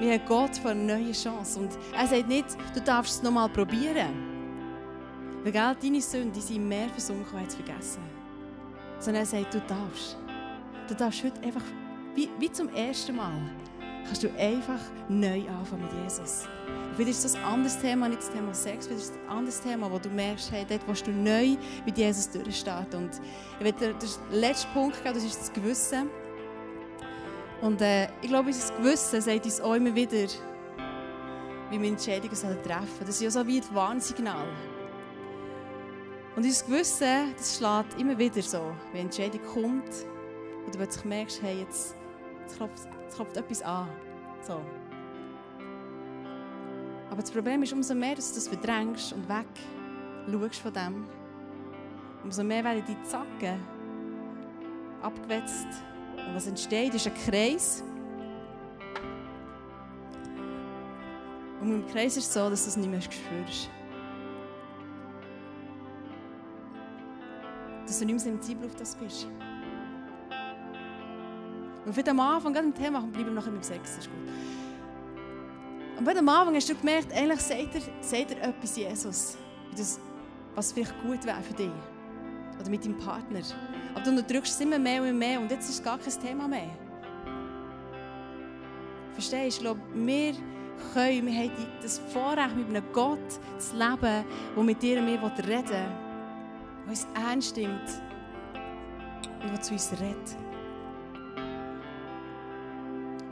Wir 0.00 0.14
haben 0.14 0.26
Gott 0.26 0.56
für 0.56 0.70
eine 0.70 0.82
neue 0.82 1.12
Chance. 1.12 1.60
Und 1.60 1.70
er 1.92 2.06
sagt 2.06 2.28
nicht, 2.28 2.46
du 2.74 2.80
darfst 2.80 3.16
es 3.16 3.22
nochmal 3.22 3.48
probieren. 3.48 4.30
Weil 5.42 5.52
gell, 5.52 5.76
deine 5.82 6.00
Sünden 6.00 6.32
die 6.32 6.40
sind 6.40 6.68
mehr 6.68 6.88
versunken 6.88 7.38
als 7.38 7.54
vergessen. 7.54 8.02
Sondern 8.98 9.22
er 9.22 9.26
sagt, 9.26 9.52
du 9.52 9.60
darfst. 9.60 10.16
Du 10.88 10.94
darfst 10.94 11.24
heute 11.24 11.40
einfach 11.42 11.62
wie, 12.14 12.28
wie 12.38 12.50
zum 12.50 12.68
ersten 12.74 13.16
Mal, 13.16 13.40
kannst 14.04 14.22
du 14.22 14.28
einfach 14.38 14.80
neu 15.08 15.48
anfangen 15.48 15.84
mit 15.84 15.92
Jesus. 16.02 16.48
vielleicht 16.96 17.10
ist 17.10 17.24
das 17.24 17.34
ein 17.36 17.44
anderes 17.44 17.78
Thema, 17.78 18.08
nicht 18.08 18.22
das 18.22 18.30
Thema 18.30 18.52
Sex, 18.52 18.86
vielleicht 18.86 19.02
ist 19.02 19.14
das 19.14 19.18
ein 19.18 19.28
anderes 19.28 19.60
Thema, 19.60 19.90
wo 19.90 19.98
du 19.98 20.08
merkst, 20.08 20.50
hey, 20.50 20.66
dort 20.68 20.86
willst 20.86 21.06
du 21.06 21.12
neu 21.12 21.56
mit 21.84 21.96
Jesus 21.96 22.30
durchstarten. 22.30 23.04
Und 23.04 23.20
ich 23.60 23.74
dir 23.74 23.94
den 23.94 24.08
letzten 24.32 24.72
Punkt 24.72 25.02
geben, 25.02 25.14
das 25.14 25.24
ist 25.24 25.40
das 25.40 25.52
Gewissen. 25.52 26.10
Und 27.60 27.80
äh, 27.82 28.08
ich 28.22 28.28
glaube, 28.28 28.48
unser 28.48 28.74
Gewissen 28.74 29.20
sagt 29.20 29.44
uns 29.44 29.60
auch 29.60 29.74
immer 29.74 29.94
wieder, 29.94 30.26
wie 31.70 31.80
wir 31.80 31.88
Entscheidungen 31.88 32.30
treffen 32.30 32.64
sollen. 32.64 33.06
Das 33.06 33.08
ist 33.10 33.22
ja 33.22 33.30
so 33.30 33.46
wie 33.46 33.60
ein 33.60 33.74
Warnsignal. 33.74 34.48
Und 36.36 36.44
unser 36.44 36.66
Gewissen, 36.66 37.34
das 37.36 37.58
schlägt 37.58 38.00
immer 38.00 38.18
wieder 38.18 38.42
so, 38.42 38.72
wenn 38.92 39.00
eine 39.00 39.00
Entscheidung 39.02 39.40
kommt, 39.44 40.06
und 40.64 40.74
du 40.74 40.78
plötzlich 40.78 41.04
merkst, 41.04 41.42
hey, 41.42 41.60
jetzt 41.60 41.96
es 42.50 42.56
klopft, 42.56 42.88
klopft 43.14 43.36
etwas 43.36 43.62
an. 43.62 43.88
So. 44.42 44.60
Aber 47.10 47.20
das 47.20 47.30
Problem 47.30 47.62
ist, 47.62 47.72
umso 47.72 47.94
mehr 47.94 48.14
dass 48.14 48.30
du 48.30 48.34
das 48.36 48.48
verdrängst 48.48 49.12
und 49.12 49.28
weg 49.28 49.46
schaust 50.30 50.60
von 50.60 50.72
dem, 50.72 51.06
umso 52.22 52.44
mehr 52.44 52.62
werden 52.64 52.84
die 52.86 53.02
Zacken 53.02 53.60
abgewetzt. 55.02 55.66
Und 56.16 56.34
was 56.34 56.46
entsteht, 56.46 56.94
ist 56.94 57.06
ein 57.06 57.14
Kreis. 57.14 57.82
Und 61.60 61.72
im 61.72 61.86
Kreis 61.88 62.16
ist 62.16 62.26
es 62.26 62.34
so, 62.34 62.48
dass 62.48 62.64
du 62.64 62.70
es 62.70 62.76
nicht 62.76 62.90
mehr 62.90 63.00
spürst. 63.00 63.70
Dass 67.86 67.98
du 67.98 68.04
nicht 68.04 68.14
mehr 68.14 68.20
sensibel 68.20 68.66
auf 68.66 68.76
das 68.76 68.94
bist. 68.94 69.26
Und 71.84 71.96
wenn 71.96 72.08
am 72.08 72.20
Anfang, 72.20 72.52
gerade 72.52 72.66
im 72.66 72.74
Thema, 72.74 73.00
bleiben 73.00 73.26
wir 73.26 73.34
nachher 73.34 73.50
dem 73.50 73.62
Sex, 73.62 73.98
ist 73.98 74.10
gut. 74.10 74.32
Und 75.98 76.06
wenn 76.06 76.18
am 76.18 76.28
Anfang 76.28 76.54
hast 76.54 76.68
du 76.68 76.74
gemerkt, 76.74 77.12
eigentlich 77.12 77.40
sagt 77.40 77.74
er, 77.74 77.80
sagt 78.00 78.30
er 78.32 78.48
etwas 78.48 78.76
Jesus, 78.76 79.36
das, 79.76 80.00
was 80.54 80.72
vielleicht 80.72 80.94
gut 81.02 81.24
wäre 81.24 81.42
für 81.42 81.54
dich. 81.54 81.70
Oder 82.58 82.70
mit 82.70 82.84
deinem 82.84 82.98
Partner. 82.98 83.40
Aber 83.94 84.04
du 84.04 84.22
drückst 84.22 84.54
es 84.54 84.60
immer 84.60 84.78
mehr 84.78 85.02
und 85.02 85.18
mehr 85.18 85.40
und 85.40 85.50
jetzt 85.50 85.68
ist 85.68 85.78
es 85.78 85.82
gar 85.82 85.98
kein 85.98 86.12
Thema 86.20 86.46
mehr. 86.48 86.70
Verstehst 89.12 89.58
du? 89.58 89.62
Glaube, 89.62 89.80
wir 89.94 90.34
können, 90.94 91.26
wir 91.26 91.34
haben 91.34 91.52
das 91.82 91.98
Vorrecht, 91.98 92.56
mit 92.56 92.68
einem 92.68 92.84
Gott 92.92 93.18
zu 93.58 93.76
leben, 93.76 94.24
der 94.56 94.62
mit 94.62 94.82
dir 94.82 94.98
und 94.98 95.06
mir 95.06 95.20
reden 95.22 95.46
will, 95.46 95.62
der 95.62 95.88
uns 96.88 97.06
ernst 97.14 97.56
nimmt 97.56 97.88
und 99.42 99.50
der 99.50 99.60
zu 99.60 99.72
uns 99.72 99.92
redet. 99.92 100.49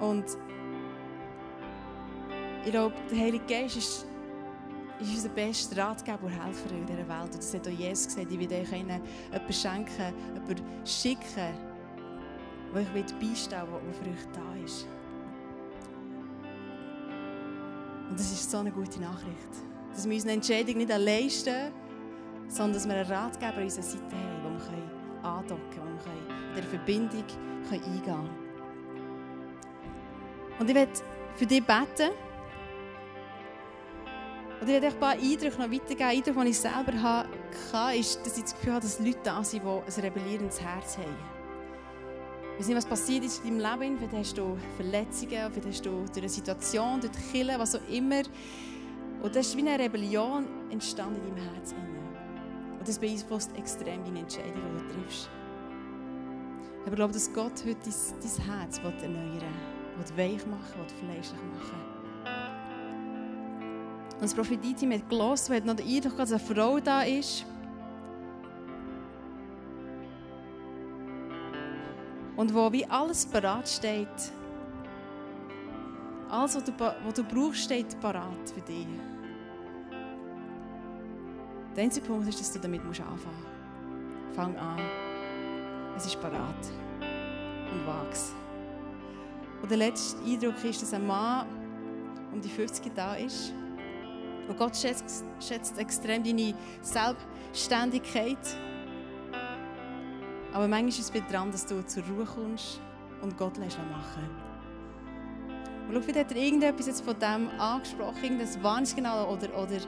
Und 0.00 0.24
ich 2.64 2.70
glaube, 2.70 2.94
der 3.10 3.18
Heilige 3.18 3.44
Geist 3.46 3.76
ist, 3.76 4.06
ist 5.00 5.10
unser 5.10 5.28
bester 5.30 5.82
Ratgeber 5.82 6.24
und 6.24 6.30
Helfer 6.30 6.70
in 6.70 6.86
dieser 6.86 7.08
Welt. 7.08 7.32
Und 7.32 7.38
das 7.38 7.54
hat 7.54 7.66
auch 7.66 7.72
Jesus 7.72 8.06
gesagt, 8.06 8.30
ich 8.30 8.38
will 8.38 8.52
euch 8.52 8.70
jemanden 8.70 9.52
schenken, 9.52 10.14
jemanden 10.34 10.64
schicken, 10.84 11.54
der 12.74 12.80
euch 12.80 12.92
beistehen 12.92 13.62
will, 13.62 13.80
der 13.86 13.94
für 13.94 14.10
euch 14.10 14.26
da 14.32 14.64
ist. 14.64 14.86
Und 18.10 18.18
das 18.18 18.32
ist 18.32 18.50
so 18.50 18.58
eine 18.58 18.70
gute 18.70 19.00
Nachricht. 19.00 19.48
Dass 19.92 20.06
wir 20.06 20.14
unsere 20.14 20.34
Entscheidung 20.34 20.76
nicht 20.76 20.90
allein 20.90 21.28
stehen, 21.28 21.72
sondern 22.48 22.74
dass 22.74 22.88
wir 22.88 22.94
einen 22.94 23.10
Ratgeber 23.10 23.56
an 23.56 23.62
unserer 23.64 23.82
Seite 23.82 24.16
haben, 24.16 24.44
wo 24.44 24.50
wir 24.50 25.28
andocken 25.28 25.70
können, 25.70 25.98
wo 25.98 26.10
wir 26.10 26.48
in 26.48 26.54
dieser 26.54 26.68
Verbindung 26.68 27.24
eingehen 27.70 28.02
können. 28.04 28.47
Und 30.58 30.68
ich 30.68 30.74
werde 30.74 30.92
für 31.36 31.46
dich 31.46 31.64
beten. 31.64 32.10
Und 34.60 34.66
ich 34.66 34.74
werde 34.74 34.88
ein 34.88 34.98
paar 34.98 35.12
Eindrücke 35.12 35.58
noch 35.58 35.70
weitergeben. 35.70 36.02
Eindrücke, 36.02 36.44
die 36.44 36.50
ich 36.50 36.58
selber 36.58 37.02
hatte, 37.02 37.98
ist, 37.98 38.26
dass 38.26 38.36
ich 38.36 38.42
das 38.42 38.54
Gefühl 38.54 38.72
habe, 38.72 38.82
dass 38.82 38.98
Leute 38.98 39.18
da 39.22 39.44
sind, 39.44 39.62
die 39.62 39.68
ein 39.68 40.04
rebellierendes 40.04 40.60
Herz 40.60 40.98
haben. 40.98 41.16
Ich 42.54 42.60
weiß 42.60 42.68
nicht, 42.68 42.76
was 42.76 42.86
passiert 42.86 43.24
ist 43.24 43.44
in 43.44 43.60
deinem 43.60 43.80
Leben. 43.80 43.98
Vielleicht 43.98 44.14
hast 44.14 44.38
du 44.38 44.56
Verletzungen, 44.74 45.52
vielleicht 45.52 45.68
hast 45.68 45.86
du 45.86 45.90
durch 45.90 46.18
eine 46.18 46.28
Situation, 46.28 47.00
durch 47.00 47.12
die 47.12 47.32
Kille, 47.32 47.54
was 47.56 47.76
auch 47.76 47.88
immer. 47.88 48.22
Und 49.22 49.36
das 49.36 49.46
ist 49.46 49.56
wie 49.56 49.60
eine 49.60 49.78
Rebellion 49.78 50.44
entstanden 50.70 51.20
in 51.28 51.36
deinem 51.36 51.54
Herz. 51.54 51.72
Und 52.78 52.88
das 52.88 52.98
beeinflusst 52.98 53.56
extrem 53.56 54.02
deine 54.04 54.20
Entscheidung, 54.20 54.54
die 54.54 54.82
du 54.82 55.02
triffst. 55.02 55.30
Aber 56.82 56.90
ich 56.90 56.96
glaube, 56.96 57.12
dass 57.12 57.32
Gott 57.32 57.52
heute 57.64 57.76
dein, 57.84 58.20
dein 58.20 58.58
Herz 58.60 58.78
erneuern 58.78 59.34
will, 59.34 59.77
weich 60.16 60.46
machen 60.46 60.74
will, 60.76 61.10
fleischlich 61.10 61.40
machen 61.54 61.80
Und 64.14 64.22
das 64.22 64.34
Prophetie-Team 64.34 64.92
hat 64.92 65.08
gelesen, 65.08 65.54
hat 65.54 65.64
noch 65.64 65.76
den 65.76 65.86
Eindruck, 65.86 66.16
dass 66.16 66.32
eine 66.32 66.40
Frau 66.40 66.80
da 66.80 67.02
ist, 67.02 67.46
Und 72.38 72.54
wo 72.54 72.70
wie 72.70 72.86
alles 72.86 73.26
parat 73.26 73.68
steht. 73.68 74.06
Alles, 76.30 76.54
was 76.54 76.62
du, 76.62 76.72
was 76.78 77.14
du 77.14 77.24
brauchst, 77.24 77.64
steht 77.64 78.00
parat 78.00 78.48
für 78.54 78.60
dich. 78.60 78.86
Der 81.74 81.82
einzige 81.82 82.06
Punkt 82.06 82.28
ist, 82.28 82.38
dass 82.38 82.52
du 82.52 82.60
damit 82.60 82.80
anfangen 82.80 83.10
musst. 83.16 84.36
Fang 84.36 84.56
an. 84.56 84.78
Es 85.96 86.06
ist 86.06 86.20
parat. 86.20 86.64
Und 87.00 87.86
wachs. 87.88 88.32
Und 89.62 89.70
der 89.70 89.78
letzte 89.78 90.22
Eindruck 90.22 90.62
ist, 90.64 90.82
dass 90.82 90.94
ein 90.94 91.06
Mann 91.06 91.46
um 92.32 92.40
die 92.40 92.48
50 92.48 92.94
da 92.94 93.14
ist. 93.14 93.52
Und 94.48 94.56
Gott 94.56 94.76
schätzt, 94.76 95.24
schätzt 95.40 95.78
extrem 95.78 96.22
deine 96.24 96.54
Selbstständigkeit. 96.80 98.38
Aber 100.52 100.66
manchmal 100.66 100.88
ist 100.88 101.14
es 101.14 101.26
dran, 101.30 101.50
dass 101.50 101.66
du 101.66 101.84
zur 101.84 102.02
Ruhe 102.04 102.24
kommst 102.24 102.80
und 103.20 103.36
Gott 103.36 103.56
lässt 103.58 103.78
machen. 103.78 104.28
Und 105.86 105.94
schau, 105.94 106.00
vielleicht 106.00 106.30
hat 106.30 106.32
er 106.32 106.42
irgendetwas 106.42 106.86
jetzt 106.86 107.04
von 107.04 107.18
dem 107.18 107.48
angesprochen, 107.58 108.22
irgendein 108.22 108.62
Warnsignal 108.62 109.26
oder, 109.26 109.48
oder, 109.58 109.78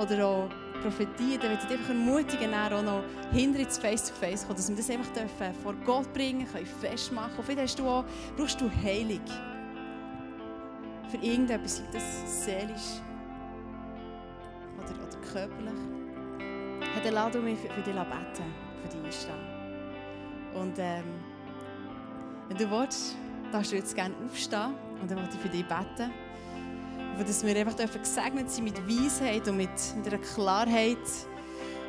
oder 0.00 0.26
auch 0.26 0.48
Prophetie, 0.82 1.38
dann 1.38 1.52
ich 1.52 1.70
einfach 1.70 1.88
ermutigen, 1.88 2.54
auch 2.54 2.82
noch 2.82 3.02
hinter 3.32 3.60
ins 3.60 3.78
Face-to-Face 3.78 4.42
kommen, 4.42 4.56
dass 4.56 4.68
wir 4.68 4.76
das 4.76 4.90
einfach 4.90 5.12
dürfen 5.12 5.54
vor 5.62 5.74
Gott 5.84 6.12
bringen 6.12 6.46
können, 6.50 6.66
festmachen 6.66 7.36
Und 7.36 7.44
vielleicht 7.44 7.62
hast 7.62 7.78
du 7.78 7.88
auch, 7.88 8.04
brauchst 8.36 8.60
du 8.60 8.70
Heilung. 8.82 9.20
Für 11.08 11.16
irgendetwas, 11.18 11.78
sei 11.78 11.84
das 11.92 12.44
seelisch 12.44 13.00
oder, 14.76 14.94
oder 14.94 15.18
körperlich. 15.32 15.74
Dann 17.04 17.14
lade 17.14 17.38
mich 17.38 17.58
für, 17.58 17.68
für 17.68 17.80
dich 17.80 17.94
beten, 17.94 18.54
für 18.82 18.88
dich 18.88 19.04
einstehen. 19.04 19.34
Und 20.54 20.78
ähm, 20.78 21.04
wenn 22.48 22.56
du 22.56 22.70
willst, 22.70 23.16
darfst 23.52 23.72
du 23.72 23.76
jetzt 23.76 23.94
gerne 23.94 24.14
aufstehen 24.24 24.74
und 25.00 25.10
dann 25.10 25.18
möchte 25.18 25.36
ich 25.36 25.40
für 25.40 25.48
dich 25.48 25.66
beten. 25.66 26.12
Und 27.18 27.28
dass 27.28 27.44
wir 27.44 27.56
einfach 27.56 27.74
gesegnet 27.98 28.48
sein 28.48 28.64
mit 28.64 28.78
Weisheit 28.88 29.48
und 29.48 29.56
mit, 29.56 29.70
mit 29.96 30.06
einer 30.06 30.18
Klarheit. 30.18 30.98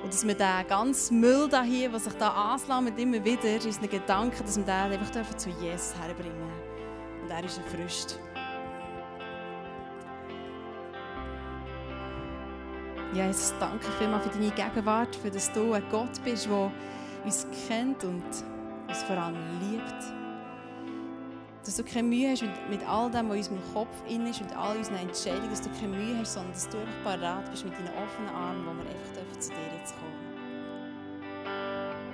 Und 0.02 0.12
dass 0.12 0.26
wir 0.26 0.34
den 0.34 0.68
ganzen 0.68 1.20
Müll 1.20 1.48
da 1.48 1.62
hier, 1.62 1.94
was 1.94 2.06
sich 2.06 2.14
da 2.14 2.30
anslammert, 2.30 2.98
immer 3.00 3.24
wieder, 3.24 3.56
ist 3.56 3.82
ein 3.82 3.90
Gedanke, 3.90 4.44
dass 4.44 4.58
wir 4.58 4.64
den 4.64 4.74
einfach 4.74 5.36
zu 5.36 5.50
Jesus 5.50 5.94
herbringen 6.02 6.52
Und 7.22 7.30
er 7.30 7.44
ist 7.44 7.60
erfrischt. 7.60 8.16
Ja, 13.14 13.28
Jesus, 13.28 13.54
danke 13.60 13.88
vielmals 14.00 14.26
für 14.26 14.30
deine 14.32 14.52
Gegenwart, 14.52 15.16
für 15.16 15.30
dass 15.30 15.52
du 15.52 15.74
ein 15.74 15.84
Gott 15.92 16.24
bist, 16.24 16.48
der 16.48 16.72
uns 17.26 17.46
kennt 17.68 18.04
und 18.04 18.24
uns 18.88 19.04
vor 19.04 19.18
allem 19.18 19.38
liebt. 19.60 20.19
Dass 21.70 21.76
du 21.76 21.84
keine 21.84 22.08
Mühe 22.08 22.32
hast 22.32 22.42
mit, 22.68 22.84
all 22.90 23.12
dem, 23.12 23.30
was 23.30 23.36
in 23.36 23.54
unserem 23.54 23.74
Kopf 23.76 23.96
in 24.08 24.26
ist, 24.26 24.42
mit 24.42 24.58
all 24.58 24.76
unseren 24.76 24.96
Entscheidungen, 24.96 25.52
dass 25.52 25.62
du 25.62 25.70
keine 25.80 25.96
Mühe 25.96 26.18
hast, 26.18 26.34
sondern 26.34 26.52
dass 26.52 26.68
du 26.68 26.80
einfach 26.80 27.04
parat 27.04 27.52
bist 27.52 27.64
mit 27.64 27.76
deinen 27.76 27.90
offenen 27.90 28.30
Armen, 28.30 28.66
wo 28.66 28.72
wir 28.72 28.90
einfach 28.90 29.40
zu 29.40 29.50
dir 29.50 29.78
jetzt 29.78 29.94
kommen 30.00 30.16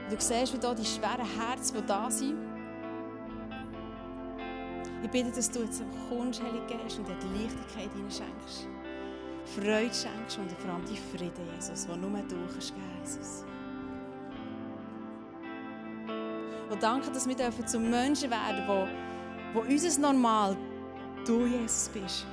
Du 0.10 0.16
siehst, 0.20 0.54
wie 0.54 0.58
da 0.58 0.74
die 0.74 0.84
schweren 0.84 1.26
Herzen, 1.40 1.78
die 1.78 1.86
da 1.86 2.12
sind. 2.12 2.36
Ich 5.02 5.10
bitte, 5.10 5.32
dass 5.32 5.50
du 5.50 5.60
jetzt 5.60 5.82
kommst, 6.10 6.44
Heilige 6.44 6.66
Geist, 6.66 7.00
und 7.00 7.08
dir 7.08 7.16
die 7.16 7.42
Leichtigkeit 7.42 7.92
schenkst. 8.10 8.68
Freude 9.56 9.96
schenkst 9.96 10.38
und 10.38 10.52
vor 10.52 10.74
allem 10.74 10.84
die 10.84 10.98
Frieden, 10.98 11.48
Jesus, 11.56 11.88
die 11.88 11.98
nur 11.98 12.10
du 12.28 12.36
kannst 12.52 12.74
Jesus. 13.00 13.46
Und 16.70 16.84
danke, 16.84 17.10
dass 17.10 17.26
wir 17.26 17.66
zu 17.66 17.80
Menschen 17.80 18.30
werden 18.30 18.64
wo, 18.68 18.86
wo 19.56 19.62
unser 19.62 20.02
Normal 20.02 20.58
du, 21.26 21.46
Jesus, 21.46 21.90
bist. 21.90 22.28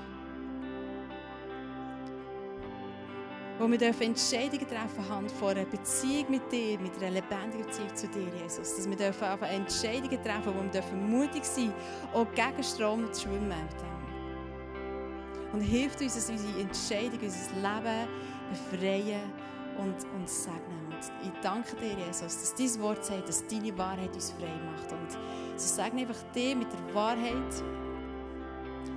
Wo 3.58 3.70
wir 3.70 3.78
dürfen 3.78 4.02
Entscheidungen 4.02 4.66
treffen 4.66 5.08
haben 5.08 5.28
vor 5.28 5.50
einer 5.50 5.64
Beziehung 5.64 6.26
mit 6.30 6.50
dir, 6.50 6.80
mit 6.80 6.96
einer 6.96 7.10
lebendigen 7.10 7.64
Beziehung 7.64 7.94
zu 7.94 8.08
dir, 8.08 8.26
Jesus. 8.42 8.74
Dass 8.74 8.90
wir 8.90 8.96
dürfen 8.96 9.24
einfach 9.24 9.48
Entscheidungen 9.48 10.20
treffen, 10.20 10.46
wo 10.46 10.62
wir 10.64 10.70
dürfen 10.70 11.10
mutig 11.10 11.44
sein, 11.44 11.72
auch 12.12 12.26
gegen 12.34 12.64
Strom 12.64 13.12
zu 13.12 13.22
schwimmen 13.22 13.48
mit 13.48 13.80
dem. 13.80 15.52
Und 15.52 15.60
hilft 15.60 16.00
uns, 16.00 16.16
dass 16.16 16.28
unsere 16.28 16.60
Entscheidungen, 16.60 17.22
unser 17.22 17.54
Leben 17.54 18.08
befreien 18.50 19.30
und 19.78 19.94
uns 20.18 20.42
segnen 20.42 20.81
ich 21.22 21.32
danke 21.42 21.76
dir, 21.76 21.94
Jesus, 22.06 22.20
dass 22.20 22.54
dein 22.54 22.82
Wort 22.82 23.04
sagt, 23.04 23.28
dass 23.28 23.46
deine 23.46 23.76
Wahrheit 23.76 24.14
uns 24.14 24.30
frei 24.32 24.52
macht. 24.64 24.92
Und 24.92 25.10
so 25.56 25.74
sagen 25.74 25.98
einfach 25.98 26.22
dir 26.34 26.56
mit 26.56 26.68
der 26.72 26.94
Wahrheit, 26.94 27.62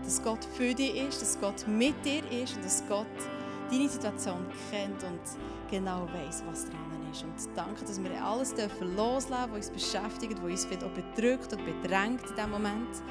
dass 0.03 0.21
Gott 0.21 0.45
für 0.45 0.73
dich 0.73 0.95
ist, 0.95 1.21
dass 1.21 1.39
Gott 1.39 1.67
mit 1.67 1.95
dir 2.05 2.23
ist 2.31 2.55
und 2.55 2.65
dass 2.65 2.83
Gott 2.87 3.07
deine 3.71 3.89
Situation 3.89 4.45
kennt 4.69 5.03
und 5.03 5.21
genau 5.69 6.07
weiß, 6.13 6.43
was 6.47 6.65
dran 6.65 7.09
ist. 7.11 7.23
Und 7.23 7.33
danke, 7.55 7.83
dass 7.83 8.01
wir 8.01 8.23
alles 8.23 8.53
dürfen 8.53 8.95
loslassen, 8.95 9.51
was 9.51 9.69
uns 9.69 9.69
beschäftigt, 9.71 10.37
was 10.41 10.51
uns 10.51 10.65
vielleicht 10.65 10.83
auch 10.83 10.91
bedrückt 10.91 11.53
und 11.53 11.65
bedrängt 11.65 12.21
in 12.29 12.35
diesem 12.35 12.51
Moment, 12.51 13.01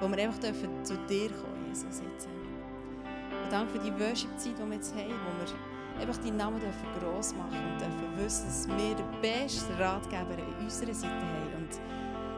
wo 0.00 0.08
wir 0.08 0.18
einfach 0.18 0.40
dürfen 0.40 0.84
zu 0.84 0.96
dir 1.08 1.30
kommen, 1.30 1.66
Jesus. 1.68 2.00
Jetzt. 2.00 2.28
Und 2.28 3.50
danke 3.50 3.72
für 3.72 3.78
die 3.78 3.92
Worship-Zeit, 3.92 4.58
die 4.58 4.66
wir 4.66 4.74
jetzt 4.74 4.94
haben, 4.94 5.10
wo 5.10 5.38
wir 5.40 5.71
einfach 6.00 6.16
deinen 6.18 6.36
Namen 6.36 6.60
dürfen 6.60 6.86
gross 6.98 7.34
machen 7.34 7.58
und 7.72 7.80
dürfen 7.80 8.16
wissen, 8.16 8.46
dass 8.46 8.68
wir 8.68 8.94
den 8.94 9.20
besten 9.20 9.72
Ratgeber 9.74 10.34
an 10.34 10.64
unserer 10.64 10.94
Seite 10.94 11.14
haben 11.14 11.54
und 11.56 11.80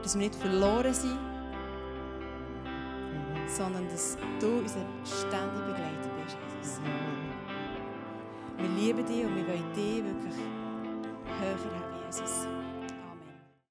dass 0.03 0.15
wir 0.15 0.23
nicht 0.23 0.35
verloren 0.35 0.95
sind, 0.95 1.19
sondern 3.47 3.89
dass 3.89 4.17
du 4.41 4.59
unser 4.59 4.85
ständiger 5.05 5.67
Begleiter 5.67 6.11
bist, 6.23 6.37
Jesus. 6.61 6.81
Wir 8.57 8.69
lieben 8.69 9.05
dich 9.07 9.25
und 9.25 9.37
wir 9.37 9.47
wollen 9.47 9.73
dich 9.75 10.05
wirklich 10.05 10.35
höher 11.41 11.57
haben, 11.57 12.07
Jesus. 12.07 12.54